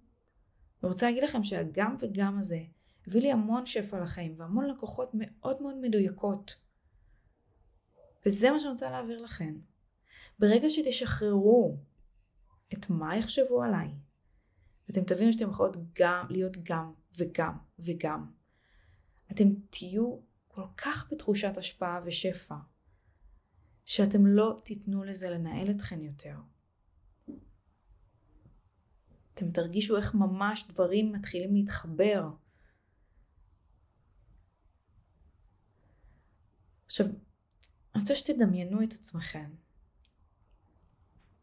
אני 0.82 0.88
רוצה 0.88 1.06
להגיד 1.06 1.24
לכם 1.24 1.42
שהגם 1.42 1.96
וגם 2.00 2.38
הזה 2.38 2.60
הביא 3.06 3.20
לי 3.20 3.32
המון 3.32 3.66
שפע 3.66 4.00
לחיים 4.00 4.34
והמון 4.36 4.66
לקוחות 4.66 5.10
מאוד 5.14 5.62
מאוד 5.62 5.76
מדויקות. 5.76 6.56
וזה 8.26 8.50
מה 8.50 8.60
שאני 8.60 8.70
רוצה 8.70 8.90
להעביר 8.90 9.22
לכם. 9.22 9.54
ברגע 10.38 10.70
שתשחררו 10.70 11.76
את 12.74 12.90
מה 12.90 13.16
יחשבו 13.16 13.62
עליי, 13.62 13.88
ואתם 14.88 15.04
תבינו 15.04 15.32
שאתם 15.32 15.50
יכולות 15.50 15.76
גם 15.98 16.26
להיות 16.30 16.56
גם 16.62 16.92
וגם 17.18 17.56
וגם, 17.78 18.30
אתם 19.34 19.44
תהיו 19.70 20.18
כל 20.48 20.64
כך 20.76 21.08
בתחושת 21.12 21.56
השפעה 21.56 22.00
ושפע, 22.04 22.56
שאתם 23.84 24.26
לא 24.26 24.56
תיתנו 24.64 25.04
לזה 25.04 25.30
לנהל 25.30 25.70
אתכן 25.70 26.02
יותר. 26.02 26.36
אתם 29.34 29.52
תרגישו 29.52 29.96
איך 29.96 30.14
ממש 30.14 30.68
דברים 30.68 31.12
מתחילים 31.12 31.54
להתחבר. 31.54 32.28
עכשיו, 36.86 37.06
אני 37.94 38.00
רוצה 38.00 38.16
שתדמיינו 38.16 38.82
את 38.82 38.92
עצמכם. 38.92 39.54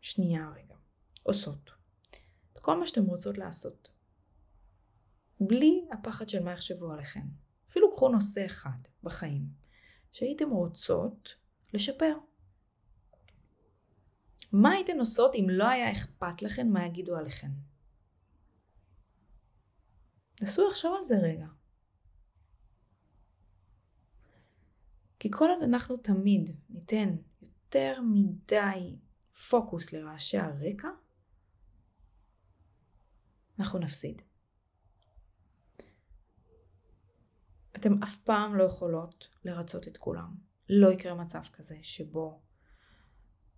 שנייה 0.01 0.49
רגע. 0.49 0.75
עושות. 1.23 1.71
את 2.53 2.59
כל 2.59 2.79
מה 2.79 2.87
שאתם 2.87 3.05
רוצות 3.05 3.37
לעשות. 3.37 3.89
בלי 5.39 5.87
הפחד 5.91 6.29
של 6.29 6.43
מה 6.43 6.51
יחשבו 6.51 6.91
עליכם. 6.91 7.48
אפילו 7.69 7.91
קחו 7.95 8.09
נושא 8.09 8.45
אחד 8.45 8.79
בחיים 9.03 9.49
שהייתם 10.11 10.49
רוצות 10.49 11.35
לשפר. 11.73 12.17
מה 14.51 14.71
הייתן 14.71 14.99
עושות 14.99 15.35
אם 15.35 15.45
לא 15.49 15.67
היה 15.67 15.91
אכפת 15.91 16.41
לכן 16.41 16.69
מה 16.69 16.85
יגידו 16.85 17.15
עליכן? 17.15 17.51
נסו 20.41 20.67
לחשוב 20.67 20.95
על 20.97 21.03
זה 21.03 21.15
רגע. 21.23 21.47
כי 25.19 25.29
כל 25.31 25.49
עוד 25.49 25.63
אנחנו 25.63 25.97
תמיד 25.97 26.51
ניתן 26.69 27.15
יותר 27.41 28.01
מדי 28.13 28.97
פוקוס 29.49 29.93
לרעשי 29.93 30.37
הרקע, 30.37 30.87
אנחנו 33.59 33.79
נפסיד. 33.79 34.21
אתם 37.79 38.03
אף 38.03 38.17
פעם 38.17 38.55
לא 38.55 38.63
יכולות 38.63 39.27
לרצות 39.45 39.87
את 39.87 39.97
כולם. 39.97 40.35
לא 40.69 40.91
יקרה 40.91 41.13
מצב 41.13 41.41
כזה 41.53 41.77
שבו 41.81 42.41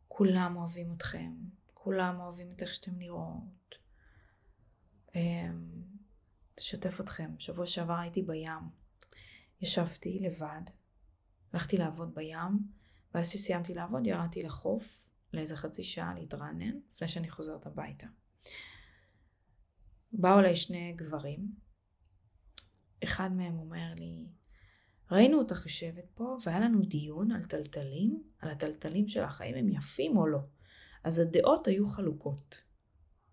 כולם 0.07 0.57
אוהבים 0.57 0.93
אתכם, 0.93 1.33
כולם 1.73 2.19
אוהבים 2.19 2.51
את 2.51 2.61
איך 2.61 2.73
שאתם 2.73 2.91
נראות. 2.97 3.75
אשתף 6.59 6.99
אמ, 6.99 7.05
אתכם, 7.05 7.31
שבוע 7.39 7.65
שעבר 7.65 7.93
הייתי 7.93 8.21
בים, 8.21 8.69
ישבתי 9.61 10.19
לבד, 10.19 10.61
הלכתי 11.53 11.77
לעבוד 11.77 12.15
בים, 12.15 12.59
ואז 13.13 13.29
שסיימתי 13.29 13.73
לעבוד 13.73 14.07
ירדתי 14.07 14.43
לחוף 14.43 15.09
לאיזה 15.33 15.57
חצי 15.57 15.83
שעה 15.83 16.13
להתרענן 16.13 16.79
לפני 16.93 17.07
שאני 17.07 17.29
חוזרת 17.29 17.65
הביתה. 17.65 18.07
באו 20.13 20.39
אליי 20.39 20.55
שני 20.55 20.93
גברים, 20.95 21.55
אחד 23.03 23.31
מהם 23.31 23.59
אומר 23.59 23.93
לי, 23.97 24.25
ראינו 25.11 25.37
אותך 25.37 25.65
יושבת 25.65 26.05
פה 26.13 26.37
והיה 26.43 26.59
לנו 26.59 26.81
דיון 26.81 27.31
על 27.31 27.43
טלטלים, 27.43 28.23
על 28.39 28.49
הטלטלים 28.49 29.07
של 29.07 29.23
החיים 29.23 29.55
הם 29.55 29.69
יפים 29.69 30.17
או 30.17 30.27
לא. 30.27 30.39
אז 31.03 31.19
הדעות 31.19 31.67
היו 31.67 31.87
חלוקות. 31.87 32.63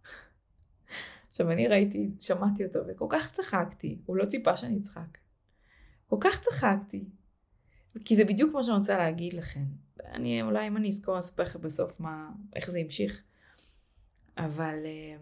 עכשיו 1.27 1.51
אני 1.51 1.69
ראיתי, 1.69 2.11
שמעתי 2.21 2.67
אותו 2.67 2.79
וכל 2.89 3.07
כך 3.11 3.31
צחקתי, 3.31 3.99
הוא 4.07 4.17
לא 4.17 4.25
ציפה 4.27 4.57
שאני 4.57 4.79
אצחק. 4.79 5.19
כל 6.07 6.17
כך 6.21 6.41
צחקתי. 6.41 7.05
כי 8.05 8.17
זה 8.17 8.25
בדיוק 8.25 8.55
מה 8.55 8.63
שאני 8.63 8.77
רוצה 8.77 8.99
להגיד 8.99 9.33
לכם. 9.33 9.65
אני, 10.05 10.43
אולי 10.43 10.69
אם 10.69 10.77
אני 10.77 10.89
אזכור 10.89 11.19
אספר 11.19 11.43
לכם 11.43 11.61
בסוף 11.61 12.01
מה, 12.01 12.31
איך 12.57 12.71
זה 12.71 12.79
המשיך. 12.79 13.23
אבל 14.37 14.75
אה, 14.85 15.17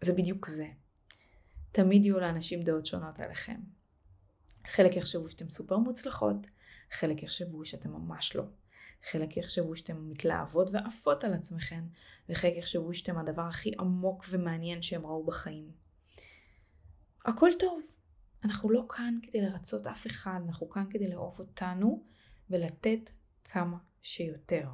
זה 0.00 0.12
בדיוק 0.12 0.46
זה. 0.46 0.66
תמיד 1.76 2.04
יהיו 2.04 2.20
לאנשים 2.20 2.62
דעות 2.62 2.86
שונות 2.86 3.20
עליכם. 3.20 3.60
חלק 4.66 4.96
יחשבו 4.96 5.28
שאתם 5.28 5.48
סופר 5.48 5.76
מוצלחות, 5.76 6.46
חלק 6.90 7.22
יחשבו 7.22 7.64
שאתם 7.64 7.90
ממש 7.90 8.36
לא. 8.36 8.44
חלק 9.10 9.36
יחשבו 9.36 9.76
שאתם 9.76 10.10
מתלהבות 10.10 10.70
ועפות 10.72 11.24
על 11.24 11.34
עצמכם, 11.34 11.84
וחלק 12.28 12.56
יחשבו 12.56 12.94
שאתם 12.94 13.18
הדבר 13.18 13.42
הכי 13.42 13.72
עמוק 13.78 14.24
ומעניין 14.28 14.82
שהם 14.82 15.06
ראו 15.06 15.24
בחיים. 15.24 15.70
הכל 17.24 17.50
טוב. 17.58 17.82
אנחנו 18.44 18.70
לא 18.70 18.86
כאן 18.88 19.18
כדי 19.22 19.40
לרצות 19.40 19.86
אף 19.86 20.06
אחד, 20.06 20.40
אנחנו 20.46 20.70
כאן 20.70 20.84
כדי 20.90 21.08
לאהוב 21.08 21.38
אותנו 21.38 22.04
ולתת 22.50 23.10
כמה 23.44 23.76
שיותר. 24.02 24.68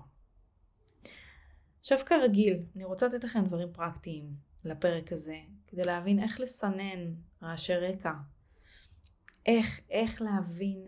עכשיו 1.80 1.98
כרגיל, 2.06 2.62
אני 2.76 2.84
רוצה 2.84 3.06
לתת 3.06 3.24
לכם 3.24 3.44
דברים 3.44 3.72
פרקטיים 3.72 4.34
לפרק 4.64 5.12
הזה, 5.12 5.36
כדי 5.72 5.84
להבין 5.84 6.22
איך 6.22 6.40
לסנן 6.40 7.14
רעשי 7.42 7.74
רקע. 7.74 8.12
איך, 9.46 9.80
איך 9.90 10.22
להבין 10.22 10.86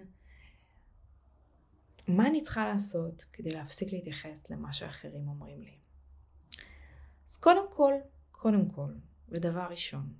מה 2.08 2.26
אני 2.26 2.42
צריכה 2.42 2.68
לעשות 2.68 3.24
כדי 3.32 3.50
להפסיק 3.50 3.92
להתייחס 3.92 4.50
למה 4.50 4.72
שאחרים 4.72 5.28
אומרים 5.28 5.62
לי. 5.62 5.78
אז 7.28 7.38
קודם 7.38 7.64
כל, 7.70 7.92
קודם 8.30 8.68
כל, 8.68 8.92
ודבר 9.28 9.66
ראשון, 9.70 10.12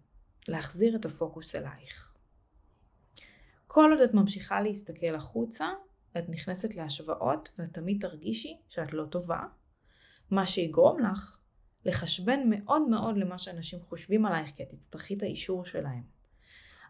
להחזיר 0.48 0.96
את 0.96 1.05
הפוקוס 1.05 1.55
אלייך. 1.55 2.14
כל 3.66 3.90
עוד 3.92 4.00
את 4.00 4.14
ממשיכה 4.14 4.61
להסתכל 4.61 5.14
החוצה, 5.14 5.68
את 6.18 6.29
נכנסת 6.29 6.74
להשוואות 6.74 7.53
ואת 7.59 7.72
תמיד 7.72 8.00
תרגישי 8.00 8.59
שאת 8.68 8.92
לא 8.92 9.05
טובה, 9.05 9.40
מה 10.31 10.46
שיגרום 10.46 10.98
לך 11.03 11.38
לחשבן 11.84 12.40
מאוד 12.46 12.82
מאוד 12.82 13.16
למה 13.16 13.38
שאנשים 13.38 13.78
חושבים 13.88 14.26
עלייך, 14.26 14.50
כי 14.56 14.62
את 14.62 14.68
תצטרכי 14.68 15.14
את 15.14 15.22
האישור 15.22 15.64
שלהם. 15.64 16.02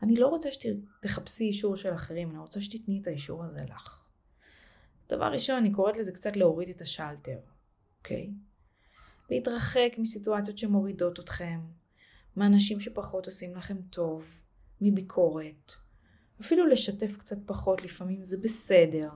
אני 0.02 0.16
לא 0.16 0.26
רוצה 0.26 0.48
שתחפשי 0.52 1.44
אישור 1.44 1.76
של 1.76 1.94
אחרים, 1.94 2.30
אני 2.30 2.38
רוצה 2.38 2.60
שתתני 2.60 3.00
את 3.02 3.06
האישור 3.06 3.44
הזה 3.44 3.64
לך. 3.68 4.04
דבר 5.08 5.32
ראשון, 5.32 5.56
אני 5.56 5.72
קוראת 5.72 5.96
לזה 5.96 6.12
קצת 6.12 6.36
להוריד 6.36 6.68
את 6.68 6.80
השלטר, 6.80 7.38
אוקיי? 7.98 8.30
להתרחק 9.30 9.94
מסיטואציות 9.98 10.58
שמורידות 10.58 11.20
אתכם, 11.20 11.60
מאנשים 12.36 12.80
שפחות 12.80 13.26
עושים 13.26 13.56
לכם 13.56 13.76
טוב, 13.90 14.42
מביקורת. 14.80 15.72
אפילו 16.40 16.66
לשתף 16.66 17.16
קצת 17.18 17.36
פחות, 17.46 17.82
לפעמים 17.82 18.24
זה 18.24 18.36
בסדר. 18.42 19.10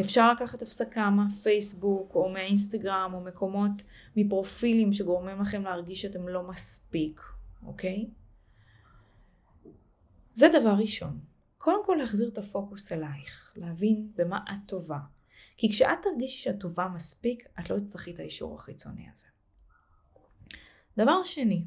אפשר 0.00 0.32
לקחת 0.32 0.62
הפסקה 0.62 1.10
מהפייסבוק 1.10 2.14
או 2.14 2.28
מהאינסטגרם 2.28 3.10
או 3.14 3.20
מקומות 3.20 3.82
מפרופילים 4.16 4.92
שגורמים 4.92 5.40
לכם 5.40 5.62
להרגיש 5.62 6.02
שאתם 6.02 6.28
לא 6.28 6.48
מספיק, 6.48 7.20
אוקיי? 7.66 8.10
זה 10.32 10.46
דבר 10.60 10.74
ראשון. 10.78 11.18
קודם 11.58 11.84
כל 11.86 11.96
להחזיר 11.98 12.28
את 12.28 12.38
הפוקוס 12.38 12.92
אלייך, 12.92 13.52
להבין 13.56 14.12
במה 14.16 14.40
את 14.50 14.68
טובה. 14.68 14.98
כי 15.56 15.72
כשאת 15.72 15.98
תרגישי 16.02 16.42
שאת 16.42 16.60
טובה 16.60 16.88
מספיק, 16.88 17.48
את 17.60 17.70
לא 17.70 17.78
תצטרכי 17.78 18.10
את 18.10 18.18
האישור 18.18 18.54
החיצוני 18.54 19.06
הזה. 19.12 19.26
דבר 20.96 21.22
שני, 21.22 21.64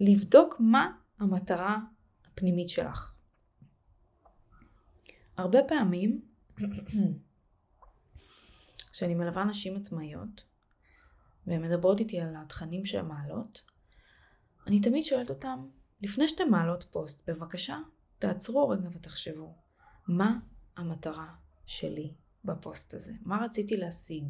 לבדוק 0.00 0.56
מה 0.58 0.92
המטרה 1.18 1.78
הפנימית 2.26 2.68
שלך. 2.68 3.14
הרבה 5.36 5.58
פעמים, 5.68 6.20
כשאני 8.92 9.14
מלווה 9.14 9.44
נשים 9.44 9.76
עצמאיות, 9.76 10.44
והן 11.46 11.62
מדברות 11.62 12.00
איתי 12.00 12.20
על 12.20 12.34
התכנים 12.36 12.84
שהן 12.84 13.06
מעלות, 13.06 13.62
אני 14.66 14.80
תמיד 14.80 15.02
שואלת 15.02 15.30
אותן, 15.30 15.58
לפני 16.02 16.28
שאתן 16.28 16.48
מעלות 16.50 16.84
פוסט, 16.90 17.30
בבקשה, 17.30 17.78
תעצרו 18.18 18.68
רגע 18.68 18.88
ותחשבו, 18.92 19.54
מה 20.08 20.38
המטרה 20.76 21.34
שלי 21.66 22.14
בפוסט 22.44 22.94
הזה? 22.94 23.12
מה 23.22 23.44
רציתי 23.44 23.76
להשיג? 23.76 24.24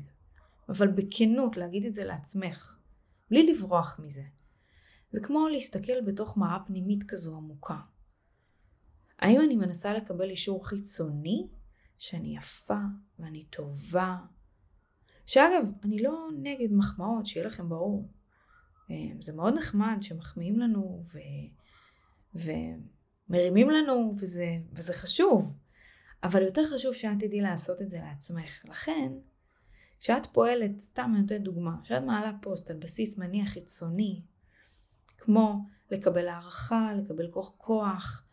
אבל 0.68 0.88
בכנות, 0.88 1.56
להגיד 1.56 1.84
את 1.84 1.94
זה 1.94 2.04
לעצמך, 2.04 2.76
בלי 3.30 3.52
לברוח 3.52 4.00
מזה. 4.04 4.22
זה 5.10 5.20
כמו 5.20 5.48
להסתכל 5.48 6.00
בתוך 6.06 6.36
מראה 6.36 6.58
פנימית 6.66 7.04
כזו 7.08 7.36
עמוקה. 7.36 7.80
האם 9.18 9.40
אני 9.40 9.56
מנסה 9.56 9.94
לקבל 9.94 10.30
אישור 10.30 10.68
חיצוני 10.68 11.48
שאני 11.98 12.36
יפה 12.36 12.80
ואני 13.18 13.44
טובה? 13.44 14.16
שאגב, 15.26 15.64
אני 15.84 15.98
לא 15.98 16.28
נגד 16.38 16.72
מחמאות, 16.72 17.26
שיהיה 17.26 17.46
לכם 17.46 17.68
ברור. 17.68 18.08
אה, 18.90 18.96
זה 19.20 19.32
מאוד 19.32 19.54
נחמד 19.54 19.96
שמחמיאים 20.00 20.58
לנו 20.58 21.02
ו... 21.14 21.18
ומרימים 22.34 23.70
לנו 23.70 24.14
וזה, 24.16 24.46
וזה 24.72 24.94
חשוב. 24.94 25.54
אבל 26.24 26.42
יותר 26.42 26.62
חשוב 26.74 26.94
שאת 26.94 27.10
תדעי 27.20 27.40
לעשות 27.40 27.82
את 27.82 27.90
זה 27.90 27.98
לעצמך. 27.98 28.64
לכן, 28.64 29.12
כשאת 30.00 30.26
פועלת, 30.26 30.78
סתם 30.78 31.10
אני 31.12 31.20
נותנת 31.20 31.40
דוגמה, 31.40 31.76
כשאת 31.84 32.02
מעלה 32.02 32.32
פוסט 32.42 32.70
על 32.70 32.76
בסיס 32.76 33.18
מניע 33.18 33.46
חיצוני, 33.46 34.22
כמו 35.18 35.64
לקבל 35.90 36.28
הערכה, 36.28 36.90
לקבל 36.98 37.30
כוח 37.30 37.52
כוח, 37.56 38.26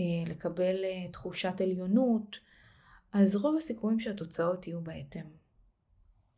אה, 0.00 0.30
לקבל 0.30 0.84
אה, 0.84 1.12
תחושת 1.12 1.60
עליונות, 1.60 2.36
אז 3.18 3.36
רוב 3.36 3.56
הסיכויים 3.56 4.00
שהתוצאות 4.00 4.66
יהיו 4.66 4.80
בהתאם. 4.80 5.26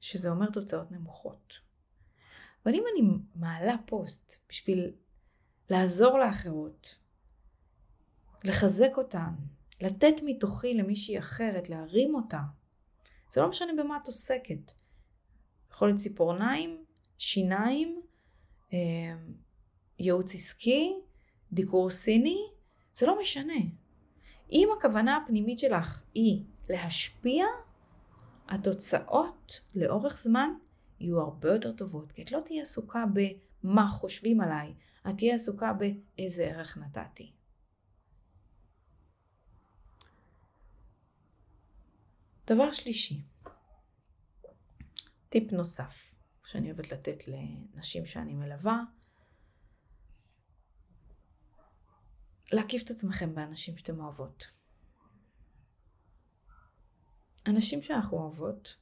שזה 0.01 0.31
אומר 0.31 0.51
תוצאות 0.51 0.91
נמוכות. 0.91 1.53
אבל 2.65 2.75
אם 2.75 2.85
אני 2.93 3.09
מעלה 3.35 3.75
פוסט 3.87 4.37
בשביל 4.49 4.93
לעזור 5.71 6.19
לאחרות, 6.19 6.99
לחזק 8.45 8.91
אותן, 8.97 9.35
לתת 9.81 10.15
מתוכי 10.25 10.75
למישהי 10.75 11.19
אחרת, 11.19 11.69
להרים 11.69 12.15
אותה, 12.15 12.41
זה 13.31 13.41
לא 13.41 13.49
משנה 13.49 13.73
במה 13.83 13.99
את 14.03 14.07
עוסקת. 14.07 14.73
יכול 15.71 15.89
להיות 15.89 16.01
ציפורניים, 16.01 16.85
שיניים, 17.19 18.03
אה, 18.73 18.79
ייעוץ 19.99 20.35
עסקי, 20.35 20.95
דיקור 21.53 21.91
סיני, 21.91 22.39
זה 22.93 23.07
לא 23.07 23.21
משנה. 23.21 23.61
אם 24.53 24.69
הכוונה 24.79 25.17
הפנימית 25.17 25.59
שלך 25.59 26.03
היא 26.15 26.45
להשפיע, 26.69 27.45
התוצאות 28.49 29.61
לאורך 29.75 30.17
זמן 30.17 30.51
יהיו 31.01 31.21
הרבה 31.21 31.53
יותר 31.53 31.73
טובות, 31.73 32.13
כי 32.13 32.23
את 32.23 32.33
לא 32.33 32.41
תהיה 32.45 32.63
עסוקה 32.63 33.05
במה 33.15 33.89
חושבים 33.89 34.41
עליי, 34.41 34.75
את 35.09 35.17
תהיה 35.17 35.35
עסוקה 35.35 35.73
באיזה 35.73 36.45
ערך 36.45 36.79
נתתי. 36.79 37.33
דבר 42.47 42.73
שלישי, 42.73 43.23
טיפ 45.29 45.53
נוסף 45.53 46.15
שאני 46.45 46.71
אוהבת 46.71 46.93
לתת 46.93 47.23
לנשים 47.29 48.07
שאני 48.07 48.35
מלווה, 48.35 48.81
להקיף 52.53 52.83
את 52.83 52.91
עצמכם 52.91 53.35
באנשים 53.35 53.79
שאתם 53.79 54.01
אוהבות. 54.01 54.58
אנשים 57.49 57.83
שאנחנו 57.83 58.19
אוהבות, 58.19 58.77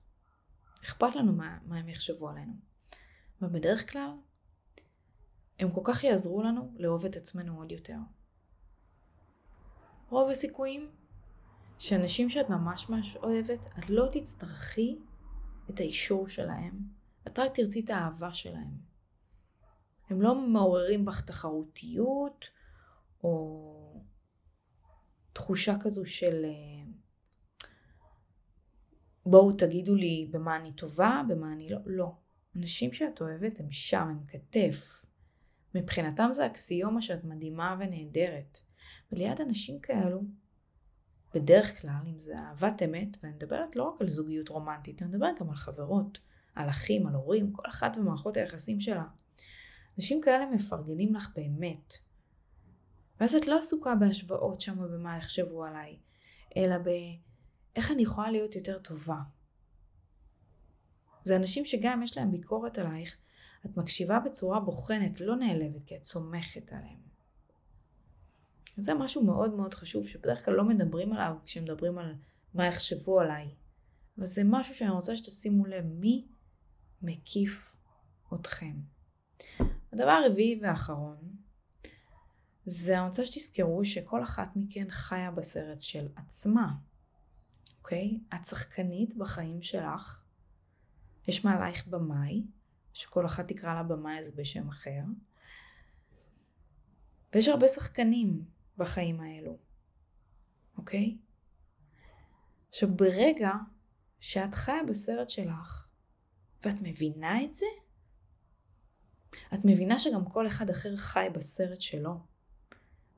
אכפת 0.84 1.16
לנו 1.16 1.32
מה, 1.32 1.58
מה 1.66 1.78
הם 1.78 1.88
יחשבו 1.88 2.28
עלינו. 2.28 2.52
ובדרך 3.42 3.92
כלל, 3.92 4.10
הם 5.58 5.70
כל 5.70 5.80
כך 5.84 6.04
יעזרו 6.04 6.42
לנו 6.42 6.72
לאהוב 6.76 7.04
את 7.04 7.16
עצמנו 7.16 7.58
עוד 7.58 7.72
יותר. 7.72 7.98
רוב 10.08 10.30
הסיכויים 10.30 10.90
שאנשים 11.78 12.30
שאת 12.30 12.48
ממש 12.48 12.90
ממש 12.90 13.16
אוהבת, 13.16 13.60
את 13.78 13.90
לא 13.90 14.08
תצטרכי 14.12 14.98
את 15.70 15.80
האישור 15.80 16.28
שלהם, 16.28 16.78
את 17.26 17.38
רק 17.38 17.54
תרצי 17.54 17.80
את 17.80 17.90
האהבה 17.90 18.34
שלהם. 18.34 18.78
הם 20.10 20.22
לא 20.22 20.34
מעוררים 20.48 21.04
בך 21.04 21.20
תחרותיות, 21.20 22.44
או 23.22 24.02
תחושה 25.32 25.76
כזו 25.80 26.06
של 26.06 26.44
אה, 26.44 26.85
בואו 29.26 29.52
תגידו 29.52 29.94
לי 29.94 30.28
במה 30.30 30.56
אני 30.56 30.72
טובה, 30.72 31.22
במה 31.28 31.52
אני 31.52 31.68
לא. 31.68 31.78
לא. 31.86 32.12
אנשים 32.56 32.92
שאת 32.92 33.20
אוהבת 33.20 33.60
הם 33.60 33.70
שם, 33.70 34.08
הם 34.08 34.20
כתף. 34.28 35.04
מבחינתם 35.74 36.28
זה 36.32 36.46
אקסיומה 36.46 37.00
שאת 37.00 37.24
מדהימה 37.24 37.76
ונהדרת. 37.80 38.58
וליד 39.12 39.40
אנשים 39.40 39.80
כאלו, 39.80 40.22
בדרך 41.34 41.80
כלל, 41.80 42.00
אם 42.06 42.18
זה 42.18 42.38
אהבת 42.38 42.82
אמת, 42.82 43.16
ואני 43.22 43.34
מדברת 43.34 43.76
לא 43.76 43.82
רק 43.82 44.00
על 44.00 44.08
זוגיות 44.08 44.48
רומנטית, 44.48 45.02
אני 45.02 45.10
מדברת 45.10 45.40
גם 45.40 45.50
על 45.50 45.56
חברות, 45.56 46.18
על 46.54 46.68
אחים, 46.68 47.06
על 47.06 47.14
הורים, 47.14 47.52
כל 47.52 47.62
אחת 47.68 47.96
במערכות 47.96 48.36
היחסים 48.36 48.80
שלה. 48.80 49.04
אנשים 49.98 50.20
כאלה 50.20 50.46
מפרגנים 50.46 51.14
לך 51.14 51.30
באמת. 51.36 51.94
ואז 53.20 53.34
את 53.34 53.46
לא 53.46 53.58
עסוקה 53.58 53.94
בהשוואות 53.94 54.60
שם 54.60 54.78
ובמה 54.78 55.16
יחשבו 55.18 55.64
עליי, 55.64 55.96
אלא 56.56 56.76
באיך 57.76 57.90
אני 57.90 58.02
יכולה 58.02 58.30
להיות 58.30 58.54
יותר 58.54 58.78
טובה. 58.78 59.18
זה 61.24 61.36
אנשים 61.36 61.64
שגם 61.64 62.02
יש 62.02 62.18
להם 62.18 62.30
ביקורת 62.30 62.78
עלייך, 62.78 63.16
את 63.66 63.76
מקשיבה 63.76 64.20
בצורה 64.20 64.60
בוחנת, 64.60 65.20
לא 65.20 65.36
נעלבת, 65.36 65.82
כי 65.82 65.96
את 65.96 66.04
סומכת 66.04 66.72
עליהם. 66.72 67.00
זה 68.76 68.94
משהו 68.94 69.24
מאוד 69.24 69.54
מאוד 69.54 69.74
חשוב, 69.74 70.06
שבדרך 70.06 70.44
כלל 70.44 70.54
לא 70.54 70.64
מדברים 70.64 71.12
עליו 71.12 71.36
כשמדברים 71.44 71.98
על 71.98 72.14
מה 72.54 72.66
יחשבו 72.66 73.20
עליי. 73.20 73.54
אבל 74.18 74.26
זה 74.26 74.42
משהו 74.44 74.74
שאני 74.74 74.90
רוצה 74.90 75.16
שתשימו 75.16 75.66
לב, 75.66 75.84
מי 75.84 76.26
מקיף 77.02 77.76
אתכם. 78.34 78.76
הדבר 79.92 80.10
הרביעי 80.10 80.58
והאחרון, 80.62 81.36
זה 82.64 82.98
אני 82.98 83.08
רוצה 83.08 83.26
שתזכרו 83.26 83.84
שכל 83.84 84.24
אחת 84.24 84.48
מכן 84.56 84.86
חיה 84.90 85.30
בסרט 85.30 85.80
של 85.80 86.08
עצמה, 86.16 86.72
אוקיי? 87.86 88.18
את 88.34 88.44
שחקנית 88.44 89.16
בחיים 89.16 89.62
שלך, 89.62 90.24
יש 91.28 91.44
מעלייך 91.44 91.86
במאי, 91.86 92.42
שכל 92.92 93.26
אחת 93.26 93.48
תקרא 93.48 93.74
לה 93.74 93.82
במאי 93.82 94.18
הזה 94.18 94.32
בשם 94.36 94.68
אחר, 94.68 95.02
ויש 97.34 97.48
הרבה 97.48 97.68
שחקנים 97.68 98.44
בחיים 98.76 99.20
האלו, 99.20 99.58
אוקיי? 100.76 101.18
עכשיו 102.68 102.96
ברגע 102.96 103.52
שאת 104.20 104.54
חיה 104.54 104.84
בסרט 104.88 105.30
שלך 105.30 105.88
ואת 106.64 106.76
מבינה 106.82 107.44
את 107.44 107.52
זה, 107.52 107.66
את 109.54 109.60
מבינה 109.64 109.98
שגם 109.98 110.24
כל 110.24 110.46
אחד 110.46 110.70
אחר 110.70 110.96
חי 110.96 111.26
בסרט 111.34 111.80
שלו. 111.80 112.20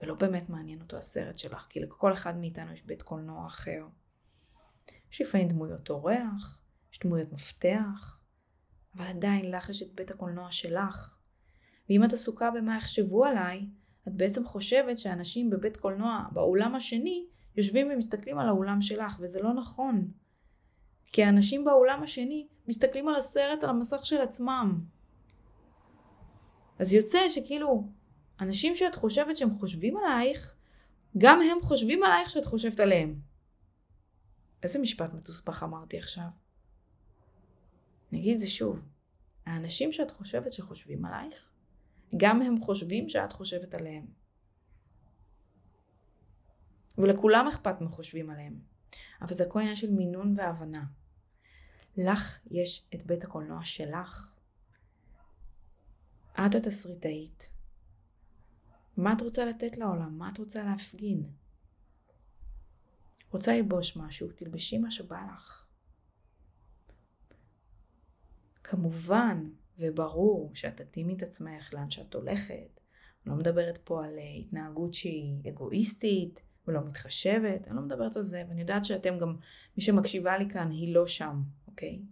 ולא 0.01 0.15
באמת 0.15 0.49
מעניין 0.49 0.81
אותו 0.81 0.97
הסרט 0.97 1.39
שלך, 1.39 1.67
כי 1.69 1.81
לכל 1.81 2.13
אחד 2.13 2.37
מאיתנו 2.37 2.73
יש 2.73 2.83
בית 2.83 3.03
קולנוע 3.03 3.47
אחר. 3.47 3.87
יש 5.13 5.21
לפעמים 5.21 5.49
דמויות 5.49 5.91
אורח, 5.91 6.63
יש 6.93 6.99
דמויות 6.99 7.33
מפתח, 7.33 8.21
אבל 8.97 9.07
עדיין 9.07 9.51
לך 9.51 9.69
יש 9.69 9.83
את 9.83 9.95
בית 9.95 10.11
הקולנוע 10.11 10.53
שלך. 10.53 11.19
ואם 11.89 12.05
את 12.05 12.13
עסוקה 12.13 12.51
במה 12.51 12.77
יחשבו 12.77 13.25
עליי, 13.25 13.67
את 14.09 14.13
בעצם 14.15 14.47
חושבת 14.47 14.99
שאנשים 14.99 15.51
בבית 15.51 15.77
קולנוע, 15.77 16.25
באולם 16.33 16.75
השני, 16.75 17.27
יושבים 17.57 17.89
ומסתכלים 17.93 18.39
על 18.39 18.49
האולם 18.49 18.81
שלך, 18.81 19.17
וזה 19.21 19.43
לא 19.43 19.55
נכון. 19.55 20.11
כי 21.13 21.25
האנשים 21.25 21.65
באולם 21.65 22.03
השני 22.03 22.47
מסתכלים 22.69 23.09
על 23.09 23.17
הסרט 23.17 23.65
על 23.65 23.71
המסך 23.71 24.07
של 24.07 24.21
עצמם. 24.21 24.81
אז 26.79 26.93
יוצא 26.93 27.29
שכאילו 27.29 27.89
אנשים 28.41 28.75
שאת 28.75 28.95
חושבת 28.95 29.37
שהם 29.37 29.51
חושבים 29.51 29.97
עלייך, 29.97 30.55
גם 31.19 31.41
הם 31.43 31.59
חושבים 31.63 32.03
עלייך 32.03 32.31
שאת 32.31 32.45
חושבת 32.45 32.81
עליהם. 32.81 33.28
איזה 34.63 34.79
משפט 34.79 35.15
מתוסבך 35.15 35.63
אמרתי 35.63 35.99
עכשיו? 35.99 36.29
אני 38.13 38.21
אגיד 38.21 38.33
את 38.33 38.39
זה 38.39 38.51
שוב. 38.51 38.81
האנשים 39.47 39.93
שאת 39.93 40.11
חושבת 40.11 40.53
שחושבים 40.53 41.05
עלייך, 41.05 41.51
גם 42.17 42.43
הם 42.43 42.61
חושבים 42.61 43.09
שאת 43.09 43.33
חושבת 43.33 43.75
עליהם. 43.75 44.07
ולכולם 46.99 47.49
אכפת 47.49 47.81
מה 47.81 47.91
חושבים 47.91 48.31
עליהם. 48.31 48.61
אבל 49.21 49.35
זה 49.35 49.45
כל 49.49 49.59
עניין 49.59 49.77
של 49.77 49.91
מינון 49.91 50.35
והבנה. 50.37 50.85
לך 51.97 52.39
יש 52.51 52.89
את 52.95 53.07
בית 53.07 53.25
הקולנוע 53.25 53.65
שלך. 53.65 54.33
את 56.47 56.55
התסריטאית. 56.55 57.51
מה 58.97 59.13
את 59.13 59.21
רוצה 59.21 59.45
לתת 59.45 59.77
לעולם? 59.77 60.19
מה 60.19 60.31
את 60.33 60.39
רוצה 60.39 60.63
להפגין? 60.63 61.23
רוצה 63.31 63.57
ללבוש 63.57 63.97
משהו? 63.97 64.29
תלבשי 64.37 64.79
מה 64.79 64.91
שבא 64.91 65.27
לך. 65.35 65.67
כמובן 68.65 69.51
וברור 69.79 70.51
שאת 70.55 70.77
תתאימי 70.81 71.15
את 71.15 71.23
עצמך 71.23 71.75
לאן 71.75 71.91
שאת 71.91 72.15
הולכת. 72.15 72.81
אני 73.27 73.33
לא 73.33 73.41
מדברת 73.41 73.79
פה 73.79 74.05
על 74.05 74.19
אה, 74.19 74.35
התנהגות 74.41 74.95
שהיא 74.95 75.49
אגואיסטית 75.49 76.43
ולא 76.67 76.81
מתחשבת, 76.85 77.69
אני 77.69 77.77
לא 77.77 77.83
מדברת 77.83 78.17
על 78.17 78.23
זה, 78.23 78.45
ואני 78.49 78.61
יודעת 78.61 78.85
שאתם 78.85 79.19
גם, 79.19 79.37
מי 79.77 79.83
שמקשיבה 79.83 80.39
לי 80.39 80.51
כאן 80.51 80.71
היא 80.71 80.95
לא 80.95 81.07
שם, 81.07 81.43
אוקיי? 81.67 82.03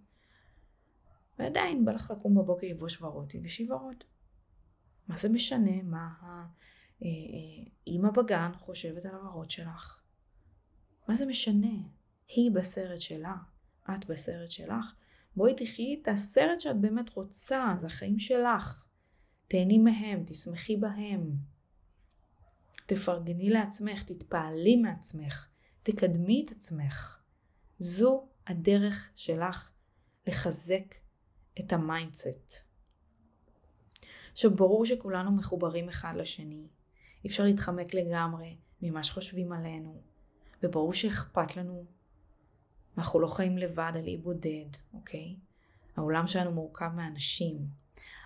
ועדיין 1.39 1.85
בא 1.85 1.93
לך 1.93 2.11
לקום 2.11 2.35
בבוקר 2.35 2.67
לבוש 2.71 3.03
ורוד, 3.03 3.29
תלבשי 3.29 3.73
ורוד. 3.73 4.05
מה 5.09 5.17
זה 5.17 5.29
משנה 5.29 5.83
מה 5.83 6.09
האימא 6.21 8.09
אה, 8.09 8.13
אה, 8.19 8.23
בגן 8.23 8.51
חושבת 8.59 9.05
על 9.05 9.15
הוורוד 9.15 9.51
שלך? 9.51 10.06
מה 11.09 11.17
זה 11.17 11.27
משנה? 11.27 11.77
היא 12.29 12.51
בסרט 12.51 13.01
שלה, 13.01 13.35
את 13.91 14.07
בסרט 14.07 14.51
שלך. 14.51 14.95
בואי 15.37 15.55
תחי 15.55 15.99
את 16.03 16.09
הסרט 16.09 16.61
שאת 16.61 16.81
באמת 16.81 17.11
רוצה, 17.11 17.75
זה 17.79 17.87
החיים 17.87 18.19
שלך. 18.19 18.87
תהני 19.49 19.79
מהם, 19.79 20.23
תשמחי 20.27 20.77
בהם. 20.77 21.37
תפרגני 22.87 23.51
לעצמך, 23.51 24.03
תתפעלי 24.03 24.77
מעצמך, 24.77 25.47
תקדמי 25.83 26.43
את 26.47 26.51
עצמך. 26.51 27.19
זו 27.79 28.29
הדרך 28.47 29.11
שלך 29.17 29.71
לחזק 30.27 30.95
את 31.61 31.73
ה 31.73 31.82
mindset. 31.82 32.55
עכשיו 34.33 34.57
ברור 34.57 34.87
שכולנו 34.87 35.33
מחוברים 35.33 35.89
אחד 35.89 36.15
לשני. 36.17 36.67
אי 37.25 37.29
אפשר 37.29 37.45
להתחמק 37.45 37.95
לגמרי 37.95 38.57
ממה 38.83 39.03
שחושבים 39.03 39.53
עלינו, 39.53 40.03
וברור 40.63 40.93
שאכפת 40.93 41.57
לנו. 41.57 41.85
אנחנו 42.99 43.21
לא 43.21 43.29
חיים 43.29 43.59
לבד 43.59 43.93
על 43.95 44.07
אי 44.07 44.17
בודד, 44.17 44.69
אוקיי? 44.95 45.37
העולם 45.97 46.27
שלנו 46.27 46.53
מורכב 46.53 46.91
מאנשים. 46.97 47.67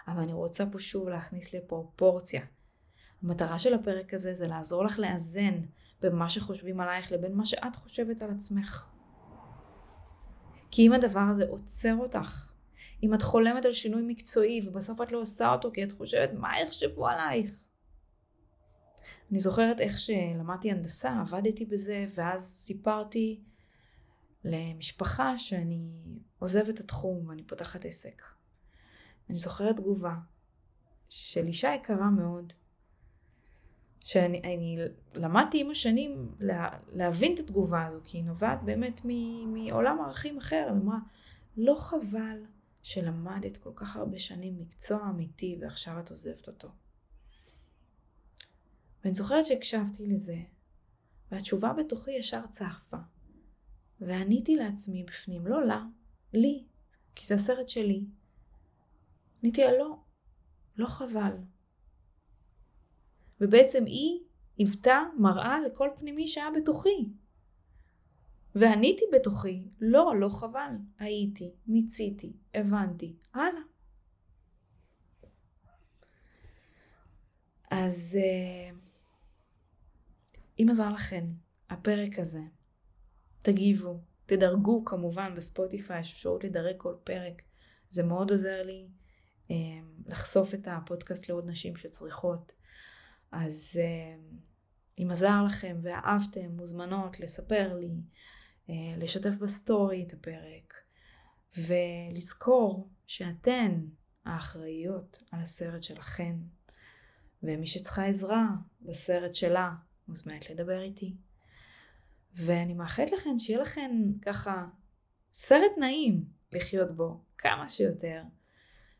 אבל 0.09 0.23
אני 0.23 0.33
רוצה 0.33 0.65
פה 0.73 0.79
שוב 0.79 1.09
להכניס 1.09 1.55
לפרופורציה. 1.55 2.43
המטרה 3.23 3.59
של 3.59 3.75
הפרק 3.75 4.15
הזה 4.15 4.35
זה 4.35 4.47
לעזור 4.47 4.85
לך 4.85 4.99
לאזן 4.99 5.61
בין 6.03 6.15
מה 6.15 6.29
שחושבים 6.29 6.81
עלייך 6.81 7.13
לבין 7.13 7.35
מה 7.35 7.45
שאת 7.45 7.77
חושבת 7.77 8.23
על 8.23 8.31
עצמך. 8.31 8.87
כי 10.71 10.87
אם 10.87 10.93
הדבר 10.93 11.21
הזה 11.31 11.45
עוצר 11.49 11.97
אותך, 11.97 12.53
אם 13.03 13.15
את 13.15 13.23
חולמת 13.23 13.65
על 13.65 13.73
שינוי 13.73 14.03
מקצועי 14.07 14.69
ובסוף 14.69 15.01
את 15.01 15.13
לא 15.13 15.21
עושה 15.21 15.53
אותו 15.53 15.71
כי 15.75 15.85
את 15.85 15.93
חושבת 15.93 16.31
מה 16.33 16.61
יחשבו 16.61 17.09
עלייך. 17.09 17.51
אני 19.31 19.41
זוכרת 19.41 19.81
איך 19.81 19.99
שלמדתי 19.99 20.71
הנדסה, 20.71 21.21
עבדתי 21.21 21.65
בזה, 21.65 22.07
ואז 22.15 22.43
סיפרתי 22.43 23.41
למשפחה 24.45 25.39
שאני 25.39 25.91
עוזבת 26.39 26.75
את 26.75 26.81
התחום 26.81 27.29
ואני 27.29 27.43
פותחת 27.43 27.85
עסק. 27.85 28.23
אני 29.31 29.39
זוכרת 29.39 29.77
תגובה 29.77 30.15
של 31.09 31.47
אישה 31.47 31.75
יקרה 31.75 32.11
מאוד, 32.11 32.53
שאני 34.05 34.39
אני 34.39 34.79
למדתי 35.15 35.61
עם 35.61 35.71
השנים 35.71 36.35
לה, 36.41 36.69
להבין 36.89 37.35
את 37.35 37.39
התגובה 37.39 37.87
הזו, 37.87 38.01
כי 38.05 38.19
היא 38.19 38.25
נובעת 38.25 38.63
באמת 38.63 39.01
מ, 39.05 39.09
מעולם 39.55 40.01
ערכים 40.01 40.39
אחר. 40.39 40.65
היא 40.67 40.83
אמרה, 40.83 40.99
לא 41.57 41.75
חבל 41.79 42.45
שלמדת 42.83 43.57
כל 43.57 43.71
כך 43.75 43.97
הרבה 43.97 44.19
שנים 44.19 44.59
מקצוע 44.59 45.11
אמיתי 45.11 45.59
ועכשיו 45.61 46.01
את 46.01 46.11
עוזבת 46.11 46.49
אותו. 46.49 46.69
ואני 49.05 49.15
זוכרת 49.15 49.45
שהקשבתי 49.45 50.07
לזה, 50.07 50.37
והתשובה 51.31 51.73
בתוכי 51.73 52.13
ישר 52.13 52.47
צפה. 52.47 52.97
ועניתי 54.01 54.57
לעצמי 54.57 55.05
בפנים, 55.05 55.47
לא 55.47 55.67
לה, 55.67 55.85
לי, 56.33 56.65
כי 57.15 57.27
זה 57.27 57.35
הסרט 57.35 57.69
שלי. 57.69 58.05
עניתי 59.43 59.63
לה, 59.63 59.79
לא, 59.79 59.99
לא 60.77 60.87
חבל. 60.87 61.37
ובעצם 63.41 63.85
היא 63.85 64.21
היוותה 64.59 65.03
מראה 65.19 65.61
לכל 65.61 65.89
פנימי 65.97 66.27
שהיה 66.27 66.49
בתוכי. 66.61 67.09
ועניתי 68.55 69.05
בתוכי, 69.13 69.65
לא, 69.81 70.13
לא 70.21 70.29
חבל. 70.29 70.73
הייתי, 70.99 71.51
מיציתי, 71.67 72.33
הבנתי, 72.55 73.17
הלאה. 73.35 73.63
אז 77.71 78.19
אה, 78.23 78.77
אם 80.63 80.67
עזר 80.71 80.93
לכם 80.93 81.25
הפרק 81.71 82.19
הזה, 82.19 82.41
תגיבו, 83.43 84.01
תדרגו 84.27 84.85
כמובן 84.85 85.35
בספוטיפיי, 85.37 86.01
יש 86.01 86.13
אפשרות 86.13 86.45
לדרג 86.45 86.77
כל 86.77 86.95
פרק. 87.05 87.43
זה 87.89 88.03
מאוד 88.03 88.31
עוזר 88.31 88.63
לי 88.63 88.89
אה, 89.51 89.57
לחשוף 90.07 90.55
את 90.55 90.69
הפודקאסט 90.71 91.29
לעוד 91.29 91.49
נשים 91.49 91.77
שצריכות. 91.77 92.53
אז 93.33 93.81
אה, 93.83 94.17
אם 94.99 95.11
עזר 95.11 95.43
לכם 95.47 95.77
ואהבתם, 95.83 96.57
מוזמנות 96.57 97.21
לספר 97.21 97.77
לי, 97.81 97.95
אה, 98.71 98.95
לשתף 98.97 99.35
ב 99.41 99.51
story 99.51 100.05
את 100.09 100.13
הפרק, 100.13 100.75
ולזכור 101.59 102.91
שאתן 103.07 103.85
האחראיות 104.25 105.23
על 105.31 105.41
הסרט 105.41 105.83
שלכן, 105.83 106.37
ומי 107.43 107.67
שצריכה 107.67 108.07
עזרה 108.07 108.49
בסרט 108.81 109.35
שלה 109.35 109.75
מוזמנת 110.11 110.51
לדבר 110.51 110.83
איתי. 110.83 111.17
ואני 112.35 112.75
מאחלת 112.75 113.13
לכן 113.13 113.39
שיהיה 113.39 113.61
לכן 113.61 113.91
ככה 114.23 114.67
סרט 115.33 115.73
נעים 115.79 116.25
לחיות 116.53 116.97
בו 116.97 117.25
כמה 117.39 117.69
שיותר, 117.69 118.23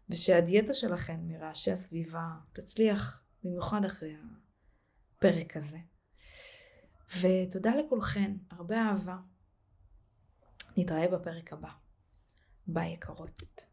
ושהדיאטה 0.09 0.75
שלכן 0.75 1.21
מרעשי 1.23 1.73
הסביבה 1.73 2.29
תצליח 2.53 3.23
במיוחד 3.45 3.85
אחרי 3.85 4.17
הפרק 5.17 5.57
הזה. 5.57 5.79
ותודה 7.21 7.71
לכולכן, 7.75 8.37
הרבה 8.51 8.77
אהבה. 8.83 9.17
נתראה 10.77 11.09
בפרק 11.09 11.53
הבא. 11.53 11.71
ביי 12.67 12.93
יקרות. 12.93 13.70